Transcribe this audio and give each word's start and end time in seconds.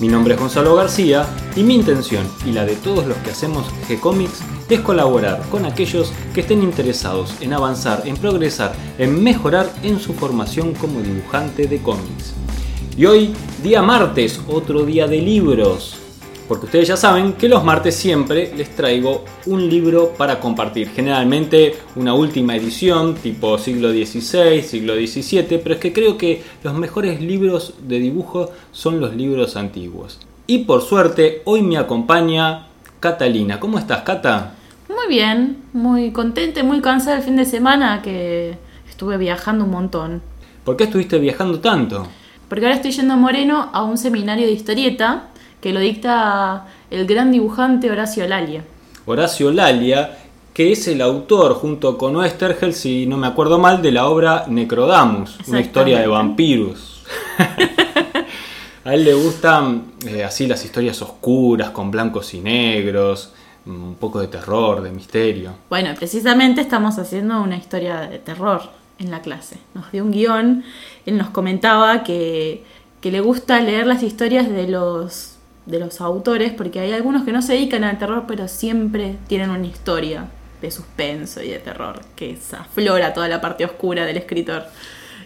Mi 0.00 0.08
nombre 0.08 0.32
es 0.32 0.40
Gonzalo 0.40 0.74
García 0.74 1.26
y 1.54 1.62
mi 1.62 1.74
intención 1.74 2.26
y 2.46 2.52
la 2.52 2.64
de 2.64 2.74
todos 2.74 3.06
los 3.06 3.18
que 3.18 3.32
hacemos 3.32 3.66
G-Comics 3.86 4.40
es 4.70 4.80
colaborar 4.80 5.42
con 5.50 5.66
aquellos 5.66 6.10
que 6.32 6.40
estén 6.40 6.62
interesados 6.62 7.34
en 7.42 7.52
avanzar, 7.52 8.04
en 8.06 8.16
progresar, 8.16 8.72
en 8.96 9.22
mejorar 9.22 9.70
en 9.82 10.00
su 10.00 10.14
formación 10.14 10.72
como 10.72 11.02
dibujante 11.02 11.66
de 11.66 11.82
cómics. 11.82 12.32
Y 12.96 13.04
hoy, 13.04 13.34
día 13.62 13.82
martes, 13.82 14.40
otro 14.48 14.86
día 14.86 15.06
de 15.06 15.20
libros. 15.20 15.98
Porque 16.50 16.66
ustedes 16.66 16.88
ya 16.88 16.96
saben 16.96 17.34
que 17.34 17.48
los 17.48 17.62
martes 17.62 17.94
siempre 17.94 18.52
les 18.56 18.74
traigo 18.74 19.24
un 19.46 19.68
libro 19.70 20.14
para 20.18 20.40
compartir. 20.40 20.88
Generalmente 20.88 21.76
una 21.94 22.12
última 22.12 22.56
edición, 22.56 23.14
tipo 23.14 23.56
siglo 23.56 23.92
XVI, 23.92 24.60
siglo 24.60 24.94
XVII, 24.96 25.60
pero 25.62 25.76
es 25.76 25.80
que 25.80 25.92
creo 25.92 26.18
que 26.18 26.42
los 26.64 26.74
mejores 26.74 27.20
libros 27.20 27.74
de 27.86 28.00
dibujo 28.00 28.50
son 28.72 28.98
los 28.98 29.14
libros 29.14 29.54
antiguos. 29.54 30.18
Y 30.48 30.64
por 30.64 30.82
suerte, 30.82 31.42
hoy 31.44 31.62
me 31.62 31.78
acompaña 31.78 32.66
Catalina. 32.98 33.60
¿Cómo 33.60 33.78
estás, 33.78 34.02
Cata? 34.02 34.54
Muy 34.88 35.06
bien, 35.06 35.58
muy 35.72 36.10
contenta 36.10 36.58
y 36.58 36.64
muy 36.64 36.80
cansada 36.80 37.18
el 37.18 37.22
fin 37.22 37.36
de 37.36 37.44
semana 37.44 38.02
que 38.02 38.58
estuve 38.88 39.18
viajando 39.18 39.66
un 39.66 39.70
montón. 39.70 40.20
¿Por 40.64 40.76
qué 40.76 40.82
estuviste 40.82 41.20
viajando 41.20 41.60
tanto? 41.60 42.08
Porque 42.48 42.64
ahora 42.64 42.74
estoy 42.74 42.90
yendo 42.90 43.14
a 43.14 43.16
Moreno 43.16 43.70
a 43.72 43.84
un 43.84 43.96
seminario 43.96 44.46
de 44.46 44.52
historieta 44.52 45.29
que 45.60 45.72
lo 45.72 45.80
dicta 45.80 46.66
el 46.90 47.06
gran 47.06 47.32
dibujante 47.32 47.90
Horacio 47.90 48.26
Lalia. 48.26 48.64
Horacio 49.06 49.50
Lalia, 49.50 50.18
que 50.54 50.72
es 50.72 50.88
el 50.88 51.00
autor 51.00 51.54
junto 51.54 51.96
con 51.96 52.16
Oestergel, 52.16 52.74
si 52.74 53.06
no 53.06 53.16
me 53.16 53.26
acuerdo 53.26 53.58
mal, 53.58 53.82
de 53.82 53.92
la 53.92 54.06
obra 54.06 54.44
Necrodamus, 54.48 55.38
una 55.48 55.60
historia 55.60 56.00
de 56.00 56.06
vampiros. 56.06 57.04
a 58.84 58.94
él 58.94 59.04
le 59.04 59.14
gustan 59.14 59.92
eh, 60.06 60.24
así 60.24 60.46
las 60.46 60.64
historias 60.64 61.00
oscuras, 61.02 61.70
con 61.70 61.90
blancos 61.90 62.34
y 62.34 62.40
negros, 62.40 63.32
un 63.66 63.96
poco 63.96 64.20
de 64.20 64.28
terror, 64.28 64.82
de 64.82 64.90
misterio. 64.90 65.52
Bueno, 65.68 65.90
precisamente 65.96 66.60
estamos 66.60 66.98
haciendo 66.98 67.42
una 67.42 67.56
historia 67.56 68.00
de 68.00 68.18
terror 68.18 68.62
en 68.98 69.10
la 69.10 69.20
clase. 69.20 69.58
Nos 69.74 69.90
dio 69.92 70.04
un 70.04 70.12
guion, 70.12 70.64
él 71.06 71.16
nos 71.16 71.30
comentaba 71.30 72.02
que, 72.02 72.64
que 73.00 73.10
le 73.10 73.20
gusta 73.20 73.60
leer 73.60 73.86
las 73.86 74.02
historias 74.02 74.48
de 74.48 74.68
los, 74.68 75.38
de 75.66 75.78
los 75.78 76.00
autores, 76.00 76.52
porque 76.52 76.80
hay 76.80 76.92
algunos 76.92 77.24
que 77.24 77.32
no 77.32 77.42
se 77.42 77.52
dedican 77.54 77.84
al 77.84 77.98
terror, 77.98 78.24
pero 78.26 78.48
siempre 78.48 79.16
tienen 79.28 79.50
una 79.50 79.66
historia 79.66 80.24
de 80.60 80.70
suspenso 80.70 81.42
y 81.42 81.48
de 81.50 81.58
terror, 81.58 82.00
que 82.16 82.36
aflora 82.58 83.12
toda 83.14 83.28
la 83.28 83.40
parte 83.40 83.64
oscura 83.64 84.04
del 84.04 84.16
escritor. 84.16 84.64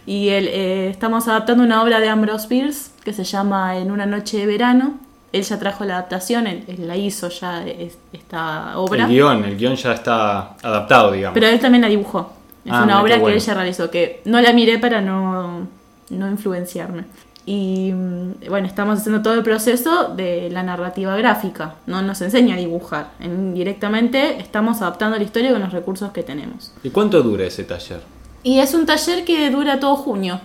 Y 0.07 0.29
él, 0.29 0.49
eh, 0.49 0.89
estamos 0.91 1.27
adaptando 1.29 1.63
una 1.65 1.83
obra 1.83 1.99
de 2.01 2.09
Ambrose 2.09 2.47
Bierce 2.49 2.91
que 3.05 3.13
se 3.13 3.25
llama 3.25 3.77
En 3.79 3.91
una 3.91 4.07
noche 4.07 4.37
de 4.39 4.47
verano. 4.47 4.99
Él 5.33 5.43
ya 5.43 5.59
trajo 5.59 5.85
la 5.85 5.95
adaptación, 5.95 6.47
él, 6.47 6.63
él 6.69 6.87
la 6.87 6.97
hizo 6.97 7.29
ya 7.29 7.67
es- 7.67 7.99
esta 8.13 8.79
obra. 8.79 9.05
El 9.05 9.11
guion, 9.11 9.45
el 9.45 9.57
guion 9.57 9.75
ya 9.75 9.95
está 9.95 10.55
adaptado, 10.63 11.11
digamos. 11.11 11.35
Pero 11.35 11.49
él 11.49 11.59
también 11.59 11.83
la 11.83 11.89
dibujó. 11.89 12.33
Es 12.65 12.73
Ah, 12.73 12.85
una 12.85 13.03
obra 13.03 13.17
bueno. 13.19 13.27
que 13.37 13.43
ella 13.43 13.55
realizó, 13.55 13.91
que 13.91 14.21
no 14.27 14.41
la 14.41 14.53
miré 14.53 14.79
para 14.79 15.01
no, 15.01 15.67
no 16.11 16.29
influenciarme. 16.31 17.05
Y 17.47 17.93
mm, 17.93 18.49
bueno, 18.49 18.67
estamos 18.67 19.01
haciendo 19.01 19.23
todo 19.23 19.35
el 19.35 19.43
proceso 19.43 20.09
de 20.09 20.49
la 20.51 20.63
narrativa 20.63 21.17
gráfica. 21.17 21.75
No 21.87 22.01
nos 22.03 22.21
enseña 22.23 22.55
a 22.55 22.59
dibujar. 22.59 23.11
En- 23.21 23.53
directamente 23.55 24.39
estamos 24.41 24.81
adaptando 24.83 25.17
la 25.19 25.23
historia 25.25 25.53
con 25.53 25.61
los 25.61 25.73
recursos 25.73 26.11
que 26.13 26.23
tenemos. 26.23 26.73
¿Y 26.83 26.91
cuánto 26.91 27.23
dura 27.23 27.45
ese 27.45 27.65
taller? 27.65 28.01
Y 28.43 28.59
es 28.61 28.73
un 28.75 28.87
taller 28.87 29.25
que 29.25 29.51
dura 29.51 29.79
todo 29.81 29.97
junio. 29.97 30.41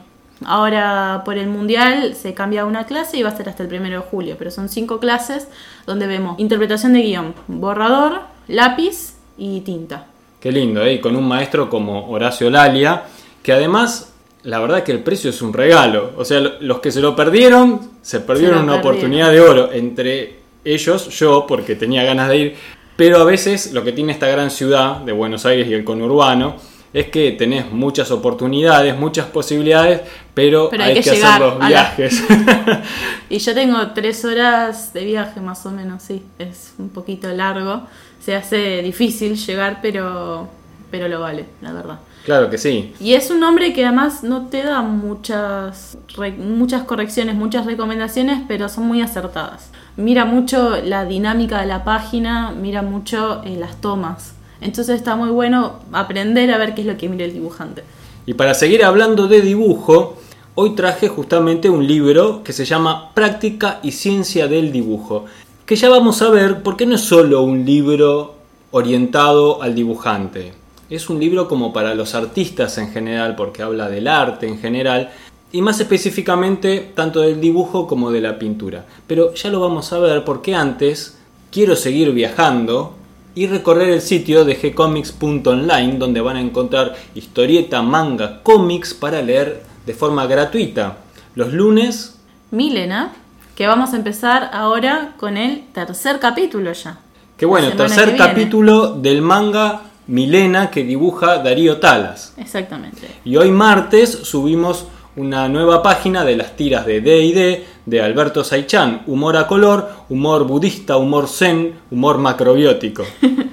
Ahora 0.45 1.21
por 1.25 1.37
el 1.37 1.47
mundial 1.49 2.15
se 2.15 2.33
cambia 2.33 2.65
una 2.65 2.85
clase 2.85 3.17
y 3.17 3.23
va 3.23 3.29
a 3.29 3.35
ser 3.35 3.49
hasta 3.49 3.63
el 3.63 3.69
primero 3.69 3.97
de 4.01 4.07
julio, 4.07 4.35
pero 4.37 4.51
son 4.51 4.69
cinco 4.69 4.99
clases 4.99 5.47
donde 5.85 6.07
vemos 6.07 6.39
interpretación 6.39 6.93
de 6.93 7.01
guion, 7.01 7.33
borrador, 7.47 8.21
lápiz 8.47 9.15
y 9.37 9.59
tinta. 9.61 10.05
Qué 10.39 10.51
lindo, 10.53 10.81
¿eh? 10.81 10.93
Y 10.93 11.01
con 11.01 11.17
un 11.17 11.27
maestro 11.27 11.69
como 11.69 12.09
Horacio 12.09 12.49
Lalia, 12.49 13.03
que 13.43 13.51
además, 13.51 14.08
la 14.43 14.59
verdad 14.59 14.83
que 14.83 14.91
el 14.91 14.99
precio 14.99 15.29
es 15.29 15.41
un 15.41 15.53
regalo. 15.53 16.13
O 16.17 16.25
sea, 16.25 16.39
lo- 16.39 16.53
los 16.61 16.79
que 16.79 16.91
se 16.91 17.01
lo 17.01 17.15
perdieron, 17.15 17.79
se 18.01 18.19
perdieron 18.21 18.59
una 18.63 18.73
perdieron. 18.73 18.79
oportunidad 18.97 19.31
de 19.31 19.41
oro. 19.41 19.71
Entre 19.71 20.39
ellos, 20.65 21.09
yo, 21.17 21.45
porque 21.47 21.75
tenía 21.75 22.03
ganas 22.03 22.29
de 22.29 22.37
ir. 22.37 22.55
Pero 22.95 23.17
a 23.19 23.23
veces 23.23 23.71
lo 23.73 23.83
que 23.83 23.91
tiene 23.93 24.11
esta 24.11 24.27
gran 24.27 24.51
ciudad 24.51 24.97
de 24.97 25.11
Buenos 25.13 25.45
Aires 25.45 25.67
y 25.67 25.73
el 25.73 25.83
conurbano 25.85 26.55
es 26.91 27.07
que 27.07 27.31
tenés 27.33 27.71
muchas 27.71 28.09
oportunidades, 28.11 28.97
muchas 28.97 29.27
posibilidades, 29.27 30.01
pero, 30.33 30.69
Pero 30.69 30.83
hay, 30.83 30.89
hay 30.89 30.95
que, 30.95 31.03
que 31.03 31.09
hacer 31.23 31.39
los 31.39 31.59
la- 31.59 31.67
viajes. 31.67 32.23
Y 33.29 33.37
yo 33.37 33.53
tengo 33.53 33.91
tres 33.91 34.25
horas 34.25 34.91
de 34.93 35.03
viaje 35.05 35.39
más 35.39 35.65
o 35.65 35.71
menos, 35.71 36.01
sí, 36.03 36.23
es 36.39 36.73
un 36.79 36.89
poquito 36.89 37.27
largo. 37.31 37.83
Se 38.19 38.35
hace 38.35 38.81
difícil 38.81 39.35
llegar, 39.37 39.79
pero, 39.81 40.47
pero 40.91 41.07
lo 41.07 41.19
vale, 41.21 41.45
la 41.61 41.73
verdad. 41.73 41.99
Claro 42.25 42.49
que 42.49 42.57
sí. 42.57 42.93
Y 42.99 43.13
es 43.13 43.31
un 43.31 43.43
hombre 43.43 43.73
que 43.73 43.85
además 43.85 44.23
no 44.23 44.47
te 44.47 44.63
da 44.63 44.81
muchas, 44.81 45.97
muchas 46.37 46.83
correcciones, 46.83 47.35
muchas 47.35 47.65
recomendaciones, 47.65 48.41
pero 48.47 48.69
son 48.69 48.87
muy 48.87 49.01
acertadas. 49.01 49.71
Mira 49.97 50.25
mucho 50.25 50.77
la 50.83 51.05
dinámica 51.05 51.61
de 51.61 51.67
la 51.67 51.83
página, 51.83 52.51
mira 52.51 52.81
mucho 52.81 53.41
eh, 53.43 53.55
las 53.57 53.81
tomas. 53.81 54.33
Entonces 54.61 54.95
está 54.95 55.15
muy 55.15 55.29
bueno 55.29 55.79
aprender 55.91 56.51
a 56.51 56.57
ver 56.57 56.73
qué 56.73 56.81
es 56.81 56.87
lo 56.87 56.97
que 56.97 57.09
mira 57.09 57.25
el 57.25 57.33
dibujante. 57.33 57.83
Y 58.25 58.33
para 58.33 58.53
seguir 58.53 58.83
hablando 58.83 59.27
de 59.27 59.41
dibujo, 59.41 60.17
hoy 60.55 60.75
traje 60.75 61.07
justamente 61.07 61.69
un 61.69 61.87
libro 61.87 62.43
que 62.43 62.53
se 62.53 62.65
llama 62.65 63.13
Práctica 63.13 63.79
y 63.81 63.91
Ciencia 63.91 64.47
del 64.47 64.71
Dibujo, 64.71 65.25
que 65.65 65.75
ya 65.75 65.89
vamos 65.89 66.21
a 66.21 66.29
ver 66.29 66.61
porque 66.61 66.85
no 66.85 66.95
es 66.95 67.01
solo 67.01 67.43
un 67.43 67.65
libro 67.65 68.35
orientado 68.71 69.61
al 69.61 69.73
dibujante, 69.73 70.53
es 70.89 71.09
un 71.09 71.19
libro 71.19 71.47
como 71.47 71.71
para 71.71 71.95
los 71.95 72.15
artistas 72.15 72.77
en 72.77 72.91
general, 72.91 73.35
porque 73.35 73.61
habla 73.63 73.89
del 73.89 74.07
arte 74.07 74.47
en 74.47 74.59
general, 74.59 75.11
y 75.51 75.61
más 75.61 75.79
específicamente 75.79 76.91
tanto 76.95 77.21
del 77.21 77.41
dibujo 77.41 77.87
como 77.87 78.11
de 78.11 78.21
la 78.21 78.37
pintura. 78.37 78.85
Pero 79.07 79.33
ya 79.33 79.49
lo 79.49 79.59
vamos 79.59 79.91
a 79.93 79.99
ver 79.99 80.23
porque 80.23 80.55
antes 80.55 81.17
quiero 81.51 81.75
seguir 81.75 82.11
viajando 82.11 82.95
y 83.35 83.47
recorrer 83.47 83.89
el 83.89 84.01
sitio 84.01 84.45
de 84.45 84.55
gcomics.online 84.55 85.97
donde 85.97 86.21
van 86.21 86.37
a 86.37 86.41
encontrar 86.41 86.95
historieta, 87.15 87.81
manga, 87.81 88.41
cómics 88.43 88.93
para 88.93 89.21
leer 89.21 89.63
de 89.85 89.93
forma 89.93 90.25
gratuita. 90.27 90.97
Los 91.35 91.53
lunes, 91.53 92.19
Milena, 92.51 93.13
que 93.55 93.67
vamos 93.67 93.93
a 93.93 93.97
empezar 93.97 94.49
ahora 94.53 95.13
con 95.17 95.37
el 95.37 95.67
tercer 95.73 96.19
capítulo 96.19 96.73
ya. 96.73 96.99
que 97.37 97.45
bueno, 97.45 97.71
tercer 97.73 98.11
que 98.11 98.17
capítulo 98.17 98.93
del 98.93 99.21
manga 99.21 99.88
Milena 100.09 100.71
que 100.71 100.83
dibuja 100.83 101.37
Darío 101.37 101.77
Talas. 101.77 102.33
Exactamente. 102.37 103.07
Y 103.23 103.37
hoy 103.37 103.51
martes 103.51 104.09
subimos 104.09 104.87
una 105.15 105.47
nueva 105.47 105.83
página 105.83 106.25
de 106.25 106.35
las 106.35 106.55
tiras 106.55 106.85
de 106.85 106.99
D&D 107.01 107.65
de 107.85 108.01
Alberto 108.01 108.43
Saichan, 108.43 109.03
humor 109.05 109.37
a 109.37 109.45
color, 109.45 109.89
humor 110.09 110.47
budista, 110.47 110.97
humor 110.97 111.27
zen, 111.27 111.75
humor 111.91 112.17
macrobiótico. 112.17 113.05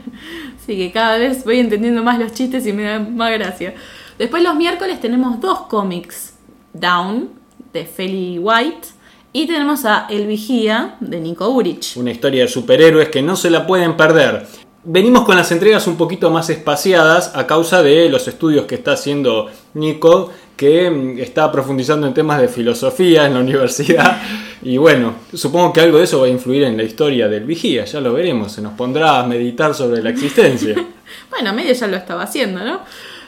Sí, 0.64 0.76
que 0.76 0.90
cada 0.90 1.16
vez 1.16 1.44
voy 1.44 1.60
entendiendo 1.60 2.02
más 2.02 2.18
los 2.18 2.32
chistes 2.32 2.66
y 2.66 2.72
me 2.72 2.82
da 2.82 2.98
más 2.98 3.30
gracia. 3.30 3.74
Después 4.18 4.42
los 4.42 4.56
miércoles 4.56 5.00
tenemos 5.00 5.40
dos 5.40 5.60
cómics. 5.68 6.34
Down, 6.72 7.30
de 7.72 7.84
Feli 7.84 8.40
White, 8.40 8.88
y 9.32 9.46
tenemos 9.46 9.84
a 9.84 10.06
El 10.10 10.26
Vigía, 10.26 10.96
de 10.98 11.20
Nico 11.20 11.48
Urich. 11.50 11.96
Una 11.96 12.10
historia 12.10 12.42
de 12.42 12.48
superhéroes 12.48 13.10
que 13.10 13.22
no 13.22 13.36
se 13.36 13.48
la 13.48 13.64
pueden 13.64 13.96
perder. 13.96 14.44
Venimos 14.88 15.24
con 15.24 15.36
las 15.36 15.50
entregas 15.50 15.88
un 15.88 15.96
poquito 15.96 16.30
más 16.30 16.48
espaciadas 16.48 17.32
a 17.34 17.44
causa 17.44 17.82
de 17.82 18.08
los 18.08 18.28
estudios 18.28 18.66
que 18.66 18.76
está 18.76 18.92
haciendo 18.92 19.50
Nico, 19.74 20.32
que 20.56 20.88
mm, 20.88 21.18
está 21.18 21.50
profundizando 21.50 22.06
en 22.06 22.14
temas 22.14 22.40
de 22.40 22.46
filosofía 22.46 23.26
en 23.26 23.34
la 23.34 23.40
universidad. 23.48 24.22
Y 24.62 24.76
bueno, 24.76 25.14
supongo 25.34 25.72
que 25.72 25.80
algo 25.80 25.98
de 25.98 26.04
eso 26.04 26.20
va 26.20 26.26
a 26.26 26.30
influir 26.30 26.62
en 26.62 26.76
la 26.76 26.84
historia 26.84 27.26
del 27.26 27.42
vigía, 27.42 27.84
ya 27.84 28.00
lo 28.00 28.12
veremos, 28.12 28.52
se 28.52 28.62
nos 28.62 28.74
pondrá 28.74 29.18
a 29.18 29.26
meditar 29.26 29.74
sobre 29.74 30.02
la 30.02 30.10
existencia. 30.10 30.74
Bueno, 31.30 31.52
medio 31.52 31.72
ya 31.72 31.86
lo 31.86 31.96
estaba 31.96 32.24
haciendo, 32.24 32.64
¿no? 32.64 32.80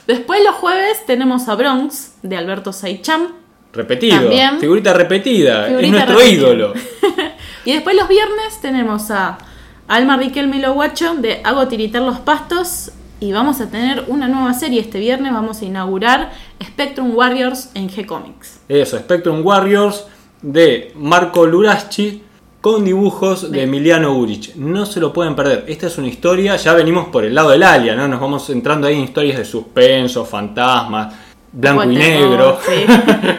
Después 0.06 0.42
los 0.44 0.54
jueves 0.56 1.06
tenemos 1.06 1.48
a 1.48 1.54
Bronx, 1.54 2.14
de 2.22 2.36
Alberto 2.36 2.72
Saicham. 2.72 3.28
Repetido, 3.72 4.16
También. 4.20 4.58
figurita 4.58 4.92
repetida, 4.92 5.68
es 5.68 5.90
nuestro 5.90 6.14
repetida. 6.16 6.32
ídolo. 6.32 6.72
Y 7.64 7.72
después 7.72 7.94
los 7.96 8.08
viernes 8.08 8.60
tenemos 8.62 9.10
a 9.10 9.38
Alma 9.88 10.18
Riquelme 10.18 10.58
y 10.58 10.60
lo 10.60 10.74
guacho 10.74 11.14
de 11.14 11.40
Hago 11.44 11.66
tiritar 11.66 12.02
los 12.02 12.18
pastos 12.18 12.92
y 13.20 13.32
vamos 13.32 13.62
a 13.62 13.70
tener 13.70 14.04
una 14.08 14.28
nueva 14.28 14.52
serie 14.52 14.80
este 14.80 14.98
viernes, 14.98 15.32
vamos 15.32 15.62
a 15.62 15.64
inaugurar 15.64 16.30
Spectrum 16.62 17.16
Warriors 17.16 17.70
en 17.74 17.88
G-Comics. 17.88 18.60
Eso, 18.68 18.98
Spectrum 18.98 19.44
Warriors 19.44 20.06
de 20.42 20.92
Marco 20.94 21.46
Luraschi 21.46 22.22
con 22.60 22.84
dibujos 22.84 23.50
de 23.50 23.62
Emiliano 23.62 24.14
Urich. 24.14 24.54
No 24.56 24.84
se 24.84 25.00
lo 25.00 25.10
pueden 25.10 25.34
perder. 25.34 25.64
Esta 25.68 25.86
es 25.86 25.96
una 25.96 26.08
historia, 26.08 26.56
ya 26.56 26.74
venimos 26.74 27.08
por 27.08 27.24
el 27.24 27.34
lado 27.34 27.50
del 27.50 27.62
alia, 27.62 27.96
¿no? 27.96 28.06
Nos 28.06 28.20
vamos 28.20 28.50
entrando 28.50 28.86
ahí 28.86 28.94
en 28.94 29.04
historias 29.04 29.38
de 29.38 29.44
suspenso, 29.46 30.26
fantasmas, 30.26 31.14
blanco 31.50 31.84
y 31.84 31.96
negro. 31.96 32.58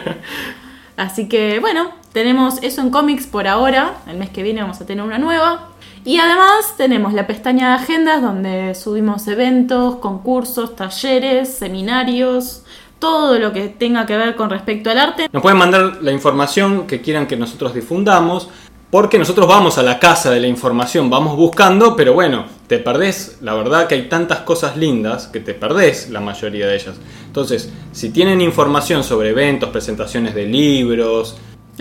Así 0.96 1.28
que 1.28 1.60
bueno, 1.60 1.92
tenemos 2.12 2.60
eso 2.62 2.80
en 2.80 2.90
cómics 2.90 3.28
por 3.28 3.46
ahora. 3.46 3.98
El 4.08 4.16
mes 4.16 4.30
que 4.30 4.42
viene 4.42 4.62
vamos 4.62 4.80
a 4.80 4.86
tener 4.86 5.04
una 5.04 5.18
nueva. 5.18 5.68
Y 6.04 6.18
además 6.18 6.74
tenemos 6.76 7.12
la 7.12 7.26
pestaña 7.26 7.68
de 7.68 7.74
agendas 7.82 8.22
donde 8.22 8.74
subimos 8.74 9.28
eventos, 9.28 9.96
concursos, 9.96 10.74
talleres, 10.74 11.52
seminarios, 11.52 12.62
todo 12.98 13.38
lo 13.38 13.52
que 13.52 13.68
tenga 13.68 14.06
que 14.06 14.16
ver 14.16 14.34
con 14.34 14.48
respecto 14.48 14.90
al 14.90 14.98
arte. 14.98 15.28
Nos 15.30 15.42
pueden 15.42 15.58
mandar 15.58 15.98
la 16.02 16.12
información 16.12 16.86
que 16.86 17.00
quieran 17.00 17.26
que 17.26 17.36
nosotros 17.36 17.74
difundamos. 17.74 18.48
Porque 18.90 19.20
nosotros 19.20 19.46
vamos 19.46 19.78
a 19.78 19.84
la 19.84 20.00
casa 20.00 20.32
de 20.32 20.40
la 20.40 20.48
información, 20.48 21.10
vamos 21.10 21.36
buscando, 21.36 21.94
pero 21.94 22.12
bueno, 22.12 22.46
te 22.66 22.78
perdés, 22.78 23.38
la 23.40 23.54
verdad 23.54 23.86
que 23.86 23.94
hay 23.94 24.08
tantas 24.08 24.40
cosas 24.40 24.76
lindas 24.76 25.28
que 25.28 25.38
te 25.38 25.54
perdés 25.54 26.10
la 26.10 26.18
mayoría 26.18 26.66
de 26.66 26.74
ellas. 26.74 26.96
Entonces, 27.24 27.72
si 27.92 28.10
tienen 28.10 28.40
información 28.40 29.04
sobre 29.04 29.30
eventos, 29.30 29.70
presentaciones 29.70 30.34
de 30.34 30.46
libros, 30.46 31.36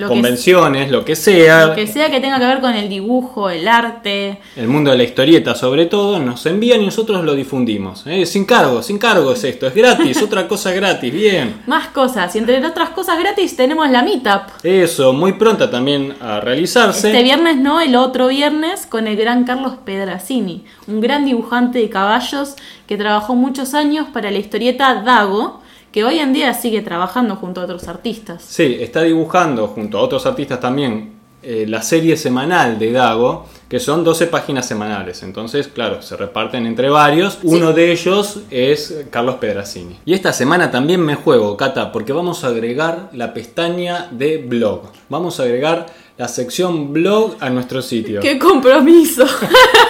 convenciones, 0.07 0.92
lo 0.92 1.04
que 1.04 1.16
sea. 1.16 1.68
Lo 1.68 1.75
que 1.75 1.88
sea 1.88 2.10
que 2.10 2.19
tenga 2.19 2.40
que 2.40 2.46
ver 2.46 2.60
con 2.60 2.74
el 2.74 2.90
dibujo, 2.90 3.50
el 3.50 3.68
arte. 3.68 4.40
El 4.56 4.68
mundo 4.68 4.92
de 4.92 4.98
la 4.98 5.04
historieta 5.04 5.56
sobre 5.56 5.86
todo, 5.86 6.19
nos 6.19 6.46
envían 6.46 6.81
y 6.81 6.86
nosotros 6.86 7.24
lo 7.24 7.36
difundimos. 7.36 8.06
¿eh? 8.07 8.25
Sin 8.25 8.46
cargo, 8.46 8.81
sin 8.81 8.98
cargo 8.98 9.34
es 9.34 9.44
esto, 9.44 9.68
es 9.68 9.75
gratis, 9.75 10.22
otra 10.24 10.48
cosa 10.48 10.72
gratis, 10.72 11.13
bien. 11.13 11.62
Más 11.68 11.88
cosas, 11.88 12.36
y 12.36 12.40
entre 12.40 12.66
otras 12.66 12.90
cosas 12.90 13.19
gratis 13.19 13.56
tenemos 13.56 13.90
la 13.90 14.04
meetup. 14.04 14.63
Eso, 14.63 15.13
muy 15.13 15.34
pronta 15.34 15.69
también 15.69 16.16
a 16.22 16.40
realizarse. 16.40 17.07
Este 17.07 17.24
viernes 17.24 17.57
no, 17.57 17.81
el 17.81 17.95
otro 17.95 18.28
viernes 18.28 18.86
con 18.86 19.07
el 19.07 19.16
gran 19.16 19.44
Carlos 19.44 19.74
Pedrazzini, 19.84 20.63
un 20.88 21.02
gran 21.02 21.25
dibujante 21.25 21.80
de 21.80 21.90
caballos 21.90 22.56
que 22.88 22.98
trabajó 22.98 23.36
muchos 23.36 23.74
años 23.74 24.07
para 24.12 24.31
la 24.31 24.38
historieta 24.38 25.02
Dago 25.04 25.62
que 25.91 26.03
hoy 26.03 26.19
en 26.19 26.33
día 26.33 26.53
sigue 26.53 26.81
trabajando 26.81 27.36
junto 27.36 27.62
a 27.62 27.63
otros 27.65 27.88
artistas. 27.88 28.44
Sí, 28.44 28.77
está 28.80 29.01
dibujando 29.01 29.68
junto 29.68 29.97
a 29.97 30.01
otros 30.01 30.25
artistas 30.25 30.59
también 30.59 31.19
eh, 31.41 31.65
la 31.68 31.81
serie 31.81 32.18
semanal 32.18 32.77
de 32.77 32.91
Dago, 32.91 33.45
que 33.69 33.80
son 33.80 34.03
12 34.03 34.27
páginas 34.27 34.68
semanales. 34.68 35.24
Entonces, 35.24 35.69
claro, 35.69 36.01
se 36.01 36.18
reparten 36.18 36.65
entre 36.65 36.89
varios. 36.89 37.39
Uno 37.44 37.71
de 37.71 37.94
ellos 37.94 38.41
es 38.51 39.06
Carlos 39.09 39.36
Pedrazzini. 39.36 40.00
Y 40.03 40.13
esta 40.13 40.33
semana 40.33 40.69
también 40.69 41.00
me 41.00 41.15
juego, 41.15 41.56
Cata, 41.56 41.94
porque 41.94 42.12
vamos 42.12 42.44
a 42.44 42.47
agregar 42.47 43.09
la 43.13 43.33
pestaña 43.33 44.09
de 44.12 44.38
blog. 44.38 44.92
Vamos 45.07 45.39
a 45.39 45.44
agregar 45.44 45.85
la 46.18 46.27
sección 46.27 46.92
blog 46.92 47.38
a 47.39 47.50
nuestro 47.50 47.81
sitio. 47.81 48.19
¡Qué 48.19 48.38
compromiso! 48.38 49.24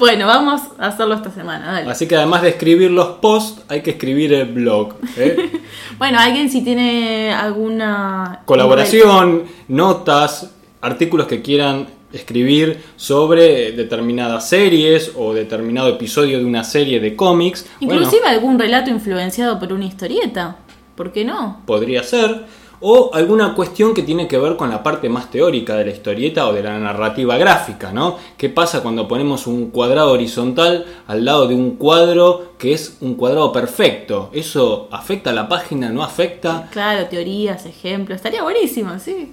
bueno, 0.00 0.26
vamos 0.26 0.62
a 0.78 0.88
hacerlo 0.88 1.14
esta 1.14 1.30
semana. 1.30 1.84
Así 1.88 2.08
que 2.08 2.16
además 2.16 2.42
de 2.42 2.48
escribir 2.48 2.90
los 2.90 3.06
posts, 3.18 3.62
hay 3.68 3.82
que 3.82 3.90
escribir 3.90 4.32
el 4.32 4.46
blog. 4.46 4.94
¿eh? 5.16 5.60
bueno, 5.98 6.18
alguien 6.18 6.50
si 6.50 6.62
tiene 6.62 7.32
alguna 7.32 8.40
colaboración, 8.46 9.44
notas, 9.68 10.50
artículos 10.80 11.26
que 11.26 11.42
quieran 11.42 11.86
escribir 12.12 12.82
sobre 12.96 13.72
determinadas 13.72 14.48
series 14.48 15.12
o 15.16 15.34
determinado 15.34 15.90
episodio 15.90 16.38
de 16.38 16.44
una 16.46 16.64
serie 16.64 16.98
de 16.98 17.14
cómics. 17.14 17.66
Inclusive 17.80 18.26
algún 18.26 18.58
relato 18.58 18.90
influenciado 18.90 19.60
por 19.60 19.72
una 19.72 19.84
historieta. 19.84 20.56
¿Por 20.96 21.12
qué 21.12 21.24
no? 21.24 21.60
Podría 21.66 22.02
ser 22.02 22.46
o 22.80 23.10
alguna 23.12 23.54
cuestión 23.54 23.94
que 23.94 24.02
tiene 24.02 24.26
que 24.26 24.38
ver 24.38 24.56
con 24.56 24.70
la 24.70 24.82
parte 24.82 25.08
más 25.08 25.30
teórica 25.30 25.76
de 25.76 25.84
la 25.84 25.90
historieta 25.90 26.48
o 26.48 26.52
de 26.52 26.62
la 26.62 26.78
narrativa 26.78 27.36
gráfica, 27.36 27.92
¿no? 27.92 28.16
¿Qué 28.36 28.48
pasa 28.48 28.82
cuando 28.82 29.06
ponemos 29.06 29.46
un 29.46 29.70
cuadrado 29.70 30.12
horizontal 30.12 30.86
al 31.06 31.24
lado 31.24 31.46
de 31.46 31.54
un 31.54 31.76
cuadro 31.76 32.52
que 32.58 32.72
es 32.72 32.96
un 33.00 33.14
cuadrado 33.14 33.52
perfecto? 33.52 34.30
¿Eso 34.32 34.88
afecta 34.90 35.30
a 35.30 35.34
la 35.34 35.48
página? 35.48 35.90
¿No 35.90 36.02
afecta? 36.02 36.68
Claro, 36.72 37.06
teorías, 37.06 37.66
ejemplos, 37.66 38.16
estaría 38.16 38.42
buenísimo, 38.42 38.98
sí. 38.98 39.32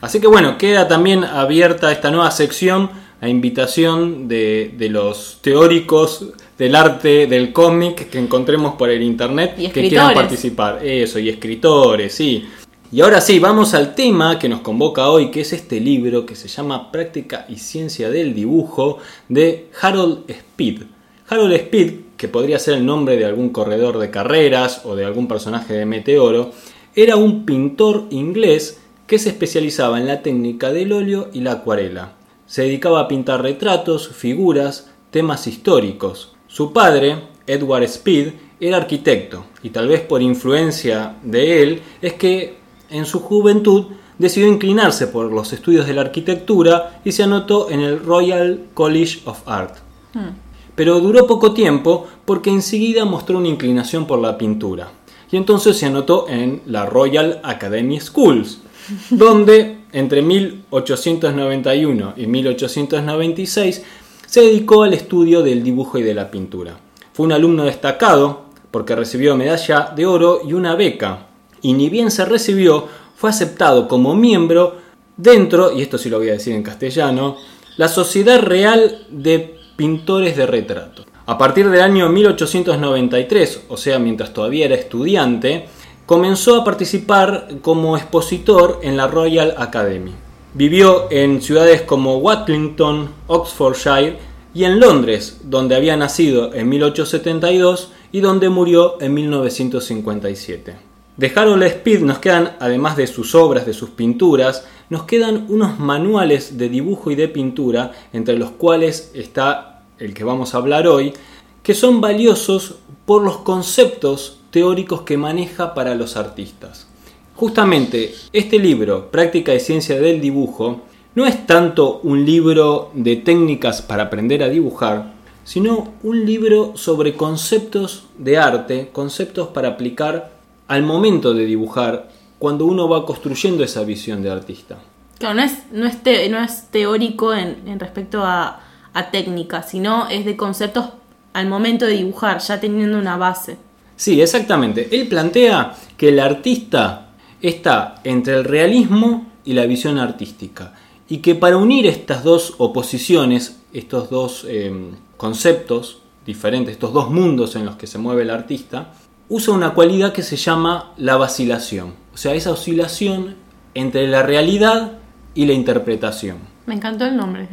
Así 0.00 0.20
que 0.20 0.28
bueno, 0.28 0.56
queda 0.58 0.86
también 0.86 1.24
abierta 1.24 1.90
esta 1.90 2.10
nueva 2.10 2.30
sección 2.30 2.90
a 3.20 3.28
invitación 3.28 4.28
de, 4.28 4.74
de 4.76 4.90
los 4.90 5.38
teóricos 5.40 6.26
del 6.58 6.76
arte 6.76 7.26
del 7.26 7.52
cómic 7.52 8.10
que 8.10 8.18
encontremos 8.18 8.74
por 8.74 8.90
el 8.90 9.02
internet 9.02 9.56
que 9.56 9.88
quieran 9.88 10.14
participar. 10.14 10.80
Eso, 10.84 11.18
y 11.18 11.28
escritores, 11.28 12.14
sí. 12.14 12.46
Y 12.92 13.00
ahora 13.00 13.20
sí, 13.20 13.40
vamos 13.40 13.74
al 13.74 13.96
tema 13.96 14.38
que 14.38 14.48
nos 14.48 14.60
convoca 14.60 15.10
hoy, 15.10 15.32
que 15.32 15.40
es 15.40 15.52
este 15.52 15.80
libro 15.80 16.24
que 16.24 16.36
se 16.36 16.46
llama 16.46 16.92
Práctica 16.92 17.44
y 17.48 17.56
Ciencia 17.56 18.10
del 18.10 18.32
Dibujo 18.32 18.98
de 19.28 19.70
Harold 19.80 20.30
Speed. 20.30 20.82
Harold 21.28 21.52
Speed, 21.52 21.94
que 22.16 22.28
podría 22.28 22.60
ser 22.60 22.74
el 22.74 22.86
nombre 22.86 23.16
de 23.16 23.24
algún 23.24 23.48
corredor 23.48 23.98
de 23.98 24.12
carreras 24.12 24.82
o 24.84 24.94
de 24.94 25.04
algún 25.04 25.26
personaje 25.26 25.74
de 25.74 25.84
Meteoro, 25.84 26.52
era 26.94 27.16
un 27.16 27.44
pintor 27.44 28.04
inglés 28.10 28.80
que 29.08 29.18
se 29.18 29.30
especializaba 29.30 29.98
en 29.98 30.06
la 30.06 30.22
técnica 30.22 30.70
del 30.70 30.92
óleo 30.92 31.28
y 31.32 31.40
la 31.40 31.52
acuarela. 31.52 32.12
Se 32.46 32.62
dedicaba 32.62 33.00
a 33.00 33.08
pintar 33.08 33.42
retratos, 33.42 34.10
figuras, 34.10 34.92
temas 35.10 35.48
históricos. 35.48 36.36
Su 36.46 36.72
padre, 36.72 37.16
Edward 37.48 37.82
Speed, 37.82 38.28
era 38.60 38.76
arquitecto 38.76 39.44
y 39.64 39.70
tal 39.70 39.88
vez 39.88 40.02
por 40.02 40.22
influencia 40.22 41.16
de 41.24 41.62
él 41.62 41.82
es 42.00 42.12
que 42.14 42.65
en 42.90 43.06
su 43.06 43.20
juventud 43.20 43.86
decidió 44.18 44.48
inclinarse 44.48 45.06
por 45.06 45.32
los 45.32 45.52
estudios 45.52 45.86
de 45.86 45.94
la 45.94 46.02
arquitectura 46.02 47.00
y 47.04 47.12
se 47.12 47.22
anotó 47.22 47.70
en 47.70 47.80
el 47.80 48.00
Royal 48.00 48.66
College 48.74 49.20
of 49.26 49.40
Art. 49.46 49.76
Hmm. 50.14 50.30
Pero 50.74 51.00
duró 51.00 51.26
poco 51.26 51.52
tiempo 51.52 52.06
porque 52.24 52.50
enseguida 52.50 53.04
mostró 53.04 53.38
una 53.38 53.48
inclinación 53.48 54.06
por 54.06 54.18
la 54.18 54.36
pintura. 54.36 54.88
Y 55.30 55.36
entonces 55.36 55.76
se 55.76 55.86
anotó 55.86 56.26
en 56.28 56.62
la 56.66 56.86
Royal 56.86 57.40
Academy 57.42 57.98
Schools, 58.00 58.60
donde 59.10 59.78
entre 59.92 60.22
1891 60.22 62.14
y 62.16 62.26
1896 62.26 63.82
se 64.26 64.40
dedicó 64.40 64.82
al 64.82 64.94
estudio 64.94 65.42
del 65.42 65.62
dibujo 65.62 65.98
y 65.98 66.02
de 66.02 66.14
la 66.14 66.30
pintura. 66.30 66.76
Fue 67.12 67.26
un 67.26 67.32
alumno 67.32 67.64
destacado 67.64 68.46
porque 68.70 68.94
recibió 68.94 69.36
medalla 69.36 69.92
de 69.96 70.04
oro 70.04 70.40
y 70.46 70.52
una 70.52 70.74
beca 70.74 71.26
y 71.62 71.72
ni 71.72 71.88
bien 71.88 72.10
se 72.10 72.24
recibió, 72.24 72.88
fue 73.16 73.30
aceptado 73.30 73.88
como 73.88 74.14
miembro 74.14 74.76
dentro, 75.16 75.72
y 75.72 75.82
esto 75.82 75.98
sí 75.98 76.10
lo 76.10 76.18
voy 76.18 76.28
a 76.28 76.34
decir 76.34 76.54
en 76.54 76.62
castellano, 76.62 77.36
la 77.76 77.88
Sociedad 77.88 78.40
Real 78.40 79.06
de 79.10 79.58
Pintores 79.76 80.36
de 80.36 80.46
Retrato. 80.46 81.04
A 81.26 81.36
partir 81.36 81.68
del 81.68 81.80
año 81.80 82.08
1893, 82.08 83.62
o 83.68 83.76
sea, 83.76 83.98
mientras 83.98 84.32
todavía 84.32 84.66
era 84.66 84.76
estudiante, 84.76 85.66
comenzó 86.06 86.54
a 86.56 86.64
participar 86.64 87.48
como 87.62 87.96
expositor 87.96 88.78
en 88.82 88.96
la 88.96 89.08
Royal 89.08 89.54
Academy. 89.58 90.12
Vivió 90.54 91.08
en 91.10 91.42
ciudades 91.42 91.82
como 91.82 92.18
Watlington, 92.18 93.10
Oxfordshire 93.26 94.18
y 94.54 94.64
en 94.64 94.80
Londres, 94.80 95.40
donde 95.42 95.74
había 95.74 95.96
nacido 95.96 96.54
en 96.54 96.68
1872 96.68 97.90
y 98.12 98.20
donde 98.20 98.48
murió 98.48 98.96
en 99.02 99.12
1957. 99.12 100.76
De 101.16 101.32
Harold 101.34 101.62
Speed 101.62 102.00
nos 102.00 102.18
quedan, 102.18 102.56
además 102.60 102.98
de 102.98 103.06
sus 103.06 103.34
obras, 103.34 103.64
de 103.64 103.72
sus 103.72 103.88
pinturas, 103.88 104.66
nos 104.90 105.04
quedan 105.04 105.46
unos 105.48 105.78
manuales 105.78 106.58
de 106.58 106.68
dibujo 106.68 107.10
y 107.10 107.14
de 107.14 107.28
pintura, 107.28 107.92
entre 108.12 108.36
los 108.36 108.50
cuales 108.50 109.12
está 109.14 109.82
el 109.98 110.12
que 110.12 110.24
vamos 110.24 110.54
a 110.54 110.58
hablar 110.58 110.86
hoy, 110.86 111.14
que 111.62 111.72
son 111.72 112.02
valiosos 112.02 112.74
por 113.06 113.22
los 113.22 113.38
conceptos 113.38 114.40
teóricos 114.50 115.02
que 115.02 115.16
maneja 115.16 115.72
para 115.72 115.94
los 115.94 116.18
artistas. 116.18 116.86
Justamente 117.34 118.14
este 118.34 118.58
libro, 118.58 119.10
Práctica 119.10 119.54
y 119.54 119.60
Ciencia 119.60 119.98
del 119.98 120.20
Dibujo, 120.20 120.82
no 121.14 121.24
es 121.24 121.46
tanto 121.46 122.00
un 122.02 122.26
libro 122.26 122.90
de 122.92 123.16
técnicas 123.16 123.80
para 123.80 124.04
aprender 124.04 124.42
a 124.42 124.50
dibujar, 124.50 125.14
sino 125.44 125.94
un 126.02 126.26
libro 126.26 126.72
sobre 126.76 127.14
conceptos 127.14 128.04
de 128.18 128.36
arte, 128.36 128.90
conceptos 128.92 129.48
para 129.48 129.68
aplicar 129.68 130.35
al 130.68 130.82
momento 130.82 131.34
de 131.34 131.46
dibujar, 131.46 132.08
cuando 132.38 132.66
uno 132.66 132.88
va 132.88 133.06
construyendo 133.06 133.64
esa 133.64 133.82
visión 133.84 134.22
de 134.22 134.30
artista. 134.30 134.78
Claro, 135.18 135.34
no 135.36 135.42
es, 135.42 135.58
no 135.72 136.38
es, 136.38 136.70
teórico 136.70 137.32
en, 137.32 137.80
respecto 137.80 138.22
a, 138.22 138.60
a 138.92 139.10
técnica, 139.10 139.62
sino 139.62 140.08
es 140.08 140.24
de 140.24 140.36
conceptos 140.36 140.86
al 141.32 141.48
momento 141.48 141.86
de 141.86 141.92
dibujar, 141.92 142.38
ya 142.40 142.60
teniendo 142.60 142.98
una 142.98 143.16
base. 143.16 143.56
Sí, 143.96 144.20
exactamente. 144.20 144.88
Él 144.90 145.08
plantea 145.08 145.74
que 145.96 146.08
el 146.08 146.20
artista 146.20 147.08
está 147.40 147.96
entre 148.04 148.34
el 148.34 148.44
realismo 148.44 149.26
y 149.44 149.54
la 149.54 149.66
visión 149.66 149.98
artística 149.98 150.74
y 151.08 151.18
que 151.18 151.34
para 151.34 151.56
unir 151.56 151.86
estas 151.86 152.24
dos 152.24 152.54
oposiciones 152.58 153.60
estos 153.72 154.10
dos 154.10 154.46
eh, 154.48 154.72
conceptos 155.16 155.98
diferentes, 156.24 156.72
estos 156.72 156.92
dos 156.92 157.10
mundos 157.10 157.54
en 157.56 157.64
los 157.64 157.76
que 157.76 157.86
se 157.86 157.98
mueve 157.98 158.22
el 158.22 158.30
artista, 158.30 158.92
usa 159.28 159.54
una 159.54 159.74
cualidad 159.74 160.12
que 160.12 160.22
se 160.22 160.36
llama 160.36 160.92
la 160.96 161.16
vacilación. 161.16 161.94
O 162.14 162.16
sea, 162.16 162.34
esa 162.34 162.50
oscilación 162.50 163.36
entre 163.74 164.06
la 164.06 164.22
realidad 164.22 164.92
y 165.34 165.46
la 165.46 165.52
interpretación. 165.52 166.38
Me 166.66 166.74
encantó 166.74 167.04
el 167.06 167.16
nombre. 167.16 167.48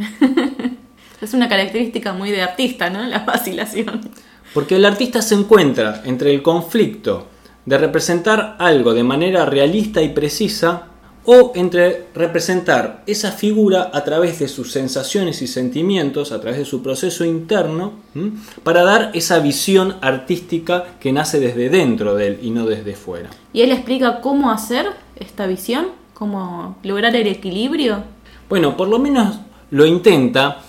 es 1.21 1.33
una 1.33 1.49
característica 1.49 2.13
muy 2.13 2.31
de 2.31 2.41
artista, 2.41 2.89
¿no? 2.89 3.03
La 3.03 3.19
vacilación. 3.19 4.01
Porque 4.53 4.75
el 4.75 4.85
artista 4.85 5.21
se 5.21 5.35
encuentra 5.35 6.01
entre 6.05 6.33
el 6.33 6.41
conflicto 6.41 7.27
de 7.65 7.77
representar 7.77 8.55
algo 8.59 8.93
de 8.93 9.03
manera 9.03 9.45
realista 9.45 10.01
y 10.01 10.09
precisa 10.09 10.87
o 11.25 11.53
entre 11.55 12.07
representar 12.13 13.03
esa 13.07 13.31
figura 13.31 13.91
a 13.93 14.03
través 14.03 14.39
de 14.39 14.47
sus 14.47 14.71
sensaciones 14.71 15.41
y 15.41 15.47
sentimientos, 15.47 16.31
a 16.31 16.41
través 16.41 16.59
de 16.59 16.65
su 16.65 16.83
proceso 16.83 17.23
interno, 17.23 17.93
para 18.63 18.83
dar 18.83 19.11
esa 19.13 19.39
visión 19.39 19.95
artística 20.01 20.97
que 20.99 21.13
nace 21.13 21.39
desde 21.39 21.69
dentro 21.69 22.15
de 22.15 22.27
él 22.27 22.39
y 22.41 22.49
no 22.49 22.65
desde 22.65 22.95
fuera. 22.95 23.29
¿Y 23.53 23.61
él 23.61 23.71
explica 23.71 24.21
cómo 24.21 24.51
hacer 24.51 24.87
esta 25.15 25.47
visión? 25.47 25.87
¿Cómo 26.13 26.77
lograr 26.83 27.15
el 27.15 27.27
equilibrio? 27.27 28.03
Bueno, 28.49 28.75
por 28.75 28.87
lo 28.87 28.99
menos 28.99 29.39
lo 29.71 29.85
intenta 29.85 30.61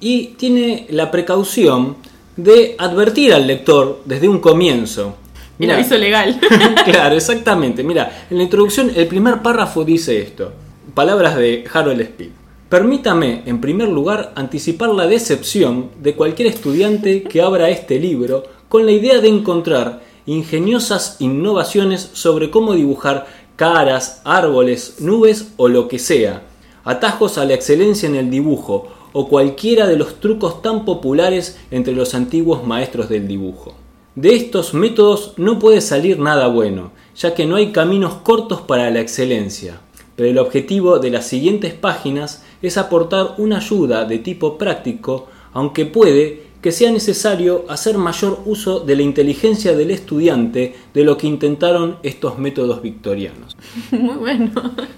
y 0.00 0.28
tiene 0.38 0.86
la 0.90 1.10
precaución 1.10 1.96
de 2.36 2.76
advertir 2.78 3.34
al 3.34 3.48
lector 3.48 4.02
desde 4.04 4.28
un 4.28 4.38
comienzo 4.38 5.16
Mira, 5.58 5.74
aviso 5.74 5.98
legal. 5.98 6.38
claro, 6.84 7.16
exactamente. 7.16 7.82
Mira, 7.82 8.26
en 8.30 8.36
la 8.36 8.44
introducción 8.44 8.92
el 8.94 9.06
primer 9.06 9.42
párrafo 9.42 9.84
dice 9.84 10.20
esto. 10.20 10.52
Palabras 10.94 11.36
de 11.36 11.64
Harold 11.72 12.00
Speed. 12.00 12.30
Permítame, 12.68 13.42
en 13.46 13.60
primer 13.60 13.88
lugar, 13.88 14.32
anticipar 14.36 14.90
la 14.90 15.06
decepción 15.06 15.90
de 16.00 16.14
cualquier 16.14 16.48
estudiante 16.48 17.22
que 17.22 17.40
abra 17.40 17.70
este 17.70 17.98
libro 17.98 18.44
con 18.68 18.84
la 18.84 18.92
idea 18.92 19.20
de 19.20 19.28
encontrar 19.28 20.02
ingeniosas 20.26 21.16
innovaciones 21.20 22.10
sobre 22.12 22.50
cómo 22.50 22.74
dibujar 22.74 23.26
caras, 23.56 24.20
árboles, 24.24 24.96
nubes 25.00 25.52
o 25.56 25.68
lo 25.68 25.88
que 25.88 25.98
sea, 25.98 26.42
atajos 26.84 27.38
a 27.38 27.46
la 27.46 27.54
excelencia 27.54 28.08
en 28.08 28.14
el 28.14 28.30
dibujo 28.30 28.88
o 29.12 29.28
cualquiera 29.28 29.86
de 29.86 29.96
los 29.96 30.20
trucos 30.20 30.60
tan 30.60 30.84
populares 30.84 31.58
entre 31.70 31.94
los 31.94 32.14
antiguos 32.14 32.66
maestros 32.66 33.08
del 33.08 33.26
dibujo. 33.26 33.74
De 34.18 34.34
estos 34.34 34.74
métodos 34.74 35.34
no 35.36 35.60
puede 35.60 35.80
salir 35.80 36.18
nada 36.18 36.48
bueno, 36.48 36.90
ya 37.16 37.34
que 37.34 37.46
no 37.46 37.54
hay 37.54 37.70
caminos 37.70 38.14
cortos 38.14 38.60
para 38.60 38.90
la 38.90 38.98
excelencia, 38.98 39.78
pero 40.16 40.28
el 40.28 40.38
objetivo 40.38 40.98
de 40.98 41.10
las 41.10 41.28
siguientes 41.28 41.72
páginas 41.72 42.42
es 42.60 42.78
aportar 42.78 43.34
una 43.38 43.58
ayuda 43.58 44.06
de 44.06 44.18
tipo 44.18 44.58
práctico, 44.58 45.28
aunque 45.52 45.86
puede 45.86 46.48
que 46.60 46.72
sea 46.72 46.90
necesario 46.90 47.64
hacer 47.68 47.96
mayor 47.96 48.40
uso 48.44 48.80
de 48.80 48.96
la 48.96 49.02
inteligencia 49.02 49.76
del 49.76 49.92
estudiante 49.92 50.74
de 50.92 51.04
lo 51.04 51.16
que 51.16 51.28
intentaron 51.28 51.98
estos 52.02 52.40
métodos 52.40 52.82
victorianos. 52.82 53.56
Muy 53.92 54.16
bueno. 54.16 54.50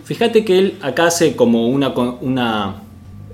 Fíjate 0.02 0.46
que 0.46 0.58
él 0.58 0.78
acá 0.80 1.08
hace 1.08 1.36
como 1.36 1.68
una, 1.68 1.90
una 2.22 2.84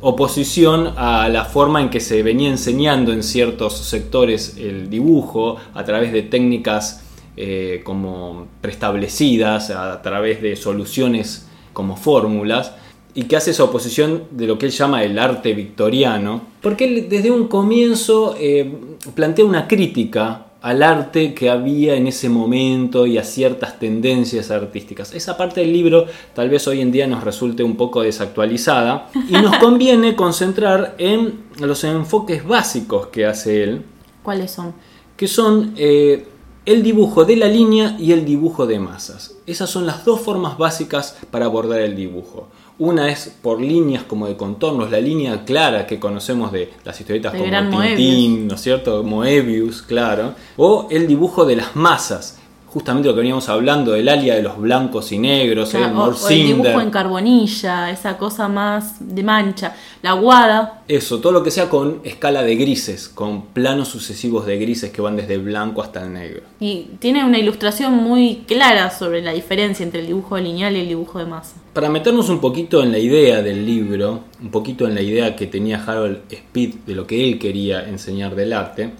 oposición 0.01 0.93
a 0.97 1.29
la 1.29 1.45
forma 1.45 1.81
en 1.81 1.91
que 1.91 2.01
se 2.01 2.23
venía 2.23 2.51
enseñando 2.51 3.13
en 3.13 3.23
ciertos 3.23 3.79
sectores 3.79 4.57
el 4.59 4.91
dibujo 4.91 5.57
a 5.75 5.85
través 5.85 6.13
de 6.13 6.23
técnicas 6.23 7.03
eh, 7.37 7.83
como 7.85 8.47
preestablecidas, 8.61 9.71
a 9.71 10.01
través 10.03 10.41
de 10.41 10.57
soluciones 10.57 11.47
como 11.73 11.97
fórmulas, 11.97 12.73
y 13.15 13.25
que 13.25 13.37
hace 13.37 13.51
esa 13.51 13.65
oposición 13.65 14.25
de 14.31 14.47
lo 14.47 14.59
que 14.59 14.67
él 14.67 14.73
llama 14.73 15.03
el 15.03 15.19
arte 15.19 15.55
victoriano, 15.55 16.43
porque 16.61 16.85
él 16.85 17.07
desde 17.09 17.31
un 17.31 17.49
comienzo 17.49 18.37
eh, 18.39 18.71
plantea 19.15 19.45
una 19.45 19.67
crítica 19.67 20.46
al 20.67 20.83
arte 20.83 21.33
que 21.33 21.49
había 21.49 21.95
en 21.95 22.09
ese 22.09 22.29
momento 22.29 23.07
y 23.07 23.19
a 23.19 23.23
ciertas 23.23 23.79
tendencias 23.79 24.51
artísticas. 24.51 25.15
Esa 25.15 25.37
parte 25.37 25.61
del 25.61 25.73
libro 25.73 26.07
tal 26.35 26.51
vez 26.51 26.67
hoy 26.67 26.81
en 26.81 26.91
día 26.91 27.07
nos 27.07 27.23
resulte 27.23 27.63
un 27.63 27.77
poco 27.77 28.03
desactualizada 28.03 29.09
y 29.29 29.35
nos 29.35 29.57
conviene 29.61 30.17
concentrar 30.17 30.97
en 30.99 31.45
los 31.61 31.85
enfoques 31.85 32.45
básicos 32.45 33.07
que 33.07 33.27
hace 33.27 33.63
él. 33.63 33.85
¿Cuáles 34.25 34.51
son? 34.51 34.75
Que 35.17 35.29
son 35.29 35.73
eh, 35.77 36.27
el 36.65 36.83
dibujo 36.83 37.25
de 37.25 37.37
la 37.37 37.47
línea 37.47 37.97
y 37.97 38.11
el 38.11 38.25
dibujo 38.25 38.67
de 38.67 38.81
masas. 38.81 39.37
Esas 39.47 39.71
son 39.71 39.87
las 39.87 40.05
dos 40.05 40.21
formas 40.21 40.59
básicas 40.59 41.17
para 41.31 41.45
abordar 41.45 41.79
el 41.79 41.95
dibujo. 41.95 42.49
Una 42.79 43.11
es 43.11 43.35
por 43.41 43.61
líneas 43.61 44.05
como 44.05 44.27
de 44.27 44.37
contornos, 44.37 44.91
la 44.91 45.01
línea 45.01 45.45
clara 45.45 45.87
que 45.87 45.99
conocemos 45.99 46.53
de 46.53 46.73
las 46.85 47.01
historietas 47.01 47.33
como 47.33 47.45
Tintín, 47.71 48.49
¿no 48.49 48.55
es 48.55 48.61
cierto? 48.61 49.03
Moebius, 49.03 49.81
claro. 49.81 50.35
O 50.59 50.87
el 50.91 51.07
dibujo 51.07 51.47
de 51.47 51.57
las 51.57 51.75
masas, 51.75 52.39
justamente 52.77 53.09
lo 53.09 53.15
que 53.15 53.21
veníamos 53.21 53.49
hablando 53.49 53.93
del 53.93 54.07
alia 54.07 54.35
de 54.35 54.43
los 54.43 54.59
blancos 54.59 55.11
y 55.11 55.17
negros, 55.17 55.73
el 55.73 55.85
o, 55.97 56.15
el 56.29 56.47
dibujo 56.47 56.79
en 56.79 56.91
carbonilla, 56.91 57.91
esa 57.91 58.19
cosa 58.19 58.49
más 58.49 58.97
de 59.01 59.23
mancha, 59.23 59.75
la 60.03 60.13
guada. 60.13 60.83
Eso, 60.87 61.19
todo 61.21 61.33
lo 61.33 61.43
que 61.43 61.51
sea 61.51 61.71
con 61.71 62.03
escala 62.05 62.43
de 62.43 62.55
grises, 62.55 63.09
con 63.09 63.47
planos 63.47 63.89
sucesivos 63.89 64.45
de 64.45 64.59
grises 64.59 64.91
que 64.91 65.01
van 65.01 65.17
desde 65.17 65.33
el 65.33 65.41
blanco 65.41 65.81
hasta 65.81 66.03
el 66.03 66.13
negro. 66.13 66.43
Y 66.61 66.89
tiene 66.99 67.25
una 67.25 67.39
ilustración 67.39 67.95
muy 67.95 68.45
clara 68.47 68.91
sobre 68.91 69.23
la 69.23 69.33
diferencia 69.33 69.83
entre 69.83 70.01
el 70.01 70.09
dibujo 70.09 70.37
lineal 70.37 70.77
y 70.77 70.81
el 70.81 70.89
dibujo 70.89 71.19
de 71.19 71.25
masa. 71.25 71.57
Para 71.73 71.89
meternos 71.89 72.29
un 72.29 72.41
poquito 72.41 72.83
en 72.83 72.93
la 72.93 72.99
idea 72.99 73.41
del 73.41 73.65
libro, 73.65 74.25
un 74.43 74.51
poquito 74.51 74.87
en 74.87 74.95
la 74.95 75.01
idea 75.01 75.35
que 75.35 75.47
tenía 75.47 75.83
Harold 75.83 76.31
Speed 76.31 76.75
de 76.87 76.95
lo 76.95 77.07
que 77.07 77.27
él 77.27 77.39
quería 77.39 77.89
enseñar 77.89 78.35
del 78.35 78.53
arte, 78.53 78.91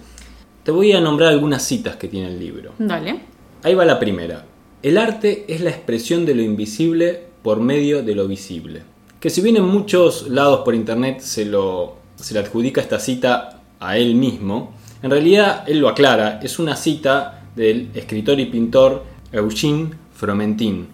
te 0.63 0.71
voy 0.71 0.93
a 0.93 0.99
nombrar 0.99 1.29
algunas 1.29 1.61
citas 1.61 1.95
que 1.95 2.07
tiene 2.07 2.29
el 2.29 2.39
libro. 2.39 2.71
Dale. 2.79 3.36
Ahí 3.63 3.75
va 3.75 3.85
la 3.85 3.99
primera. 3.99 4.45
El 4.83 4.97
arte 4.97 5.45
es 5.47 5.61
la 5.61 5.71
expresión 5.71 6.25
de 6.25 6.35
lo 6.35 6.41
invisible 6.41 7.23
por 7.41 7.59
medio 7.59 8.03
de 8.03 8.15
lo 8.15 8.27
visible. 8.27 8.83
Que 9.19 9.29
si 9.29 9.41
bien 9.41 9.57
en 9.57 9.65
muchos 9.65 10.29
lados 10.29 10.61
por 10.63 10.75
internet 10.75 11.19
se, 11.21 11.45
lo, 11.45 11.95
se 12.15 12.33
le 12.33 12.41
adjudica 12.41 12.81
esta 12.81 12.99
cita 12.99 13.61
a 13.79 13.97
él 13.97 14.15
mismo, 14.15 14.73
en 15.01 15.11
realidad 15.11 15.63
él 15.67 15.79
lo 15.79 15.89
aclara, 15.89 16.39
es 16.41 16.59
una 16.59 16.75
cita 16.75 17.47
del 17.55 17.89
escritor 17.95 18.39
y 18.39 18.45
pintor 18.45 19.03
Eugene 19.31 19.91
Fromentin. 20.13 20.87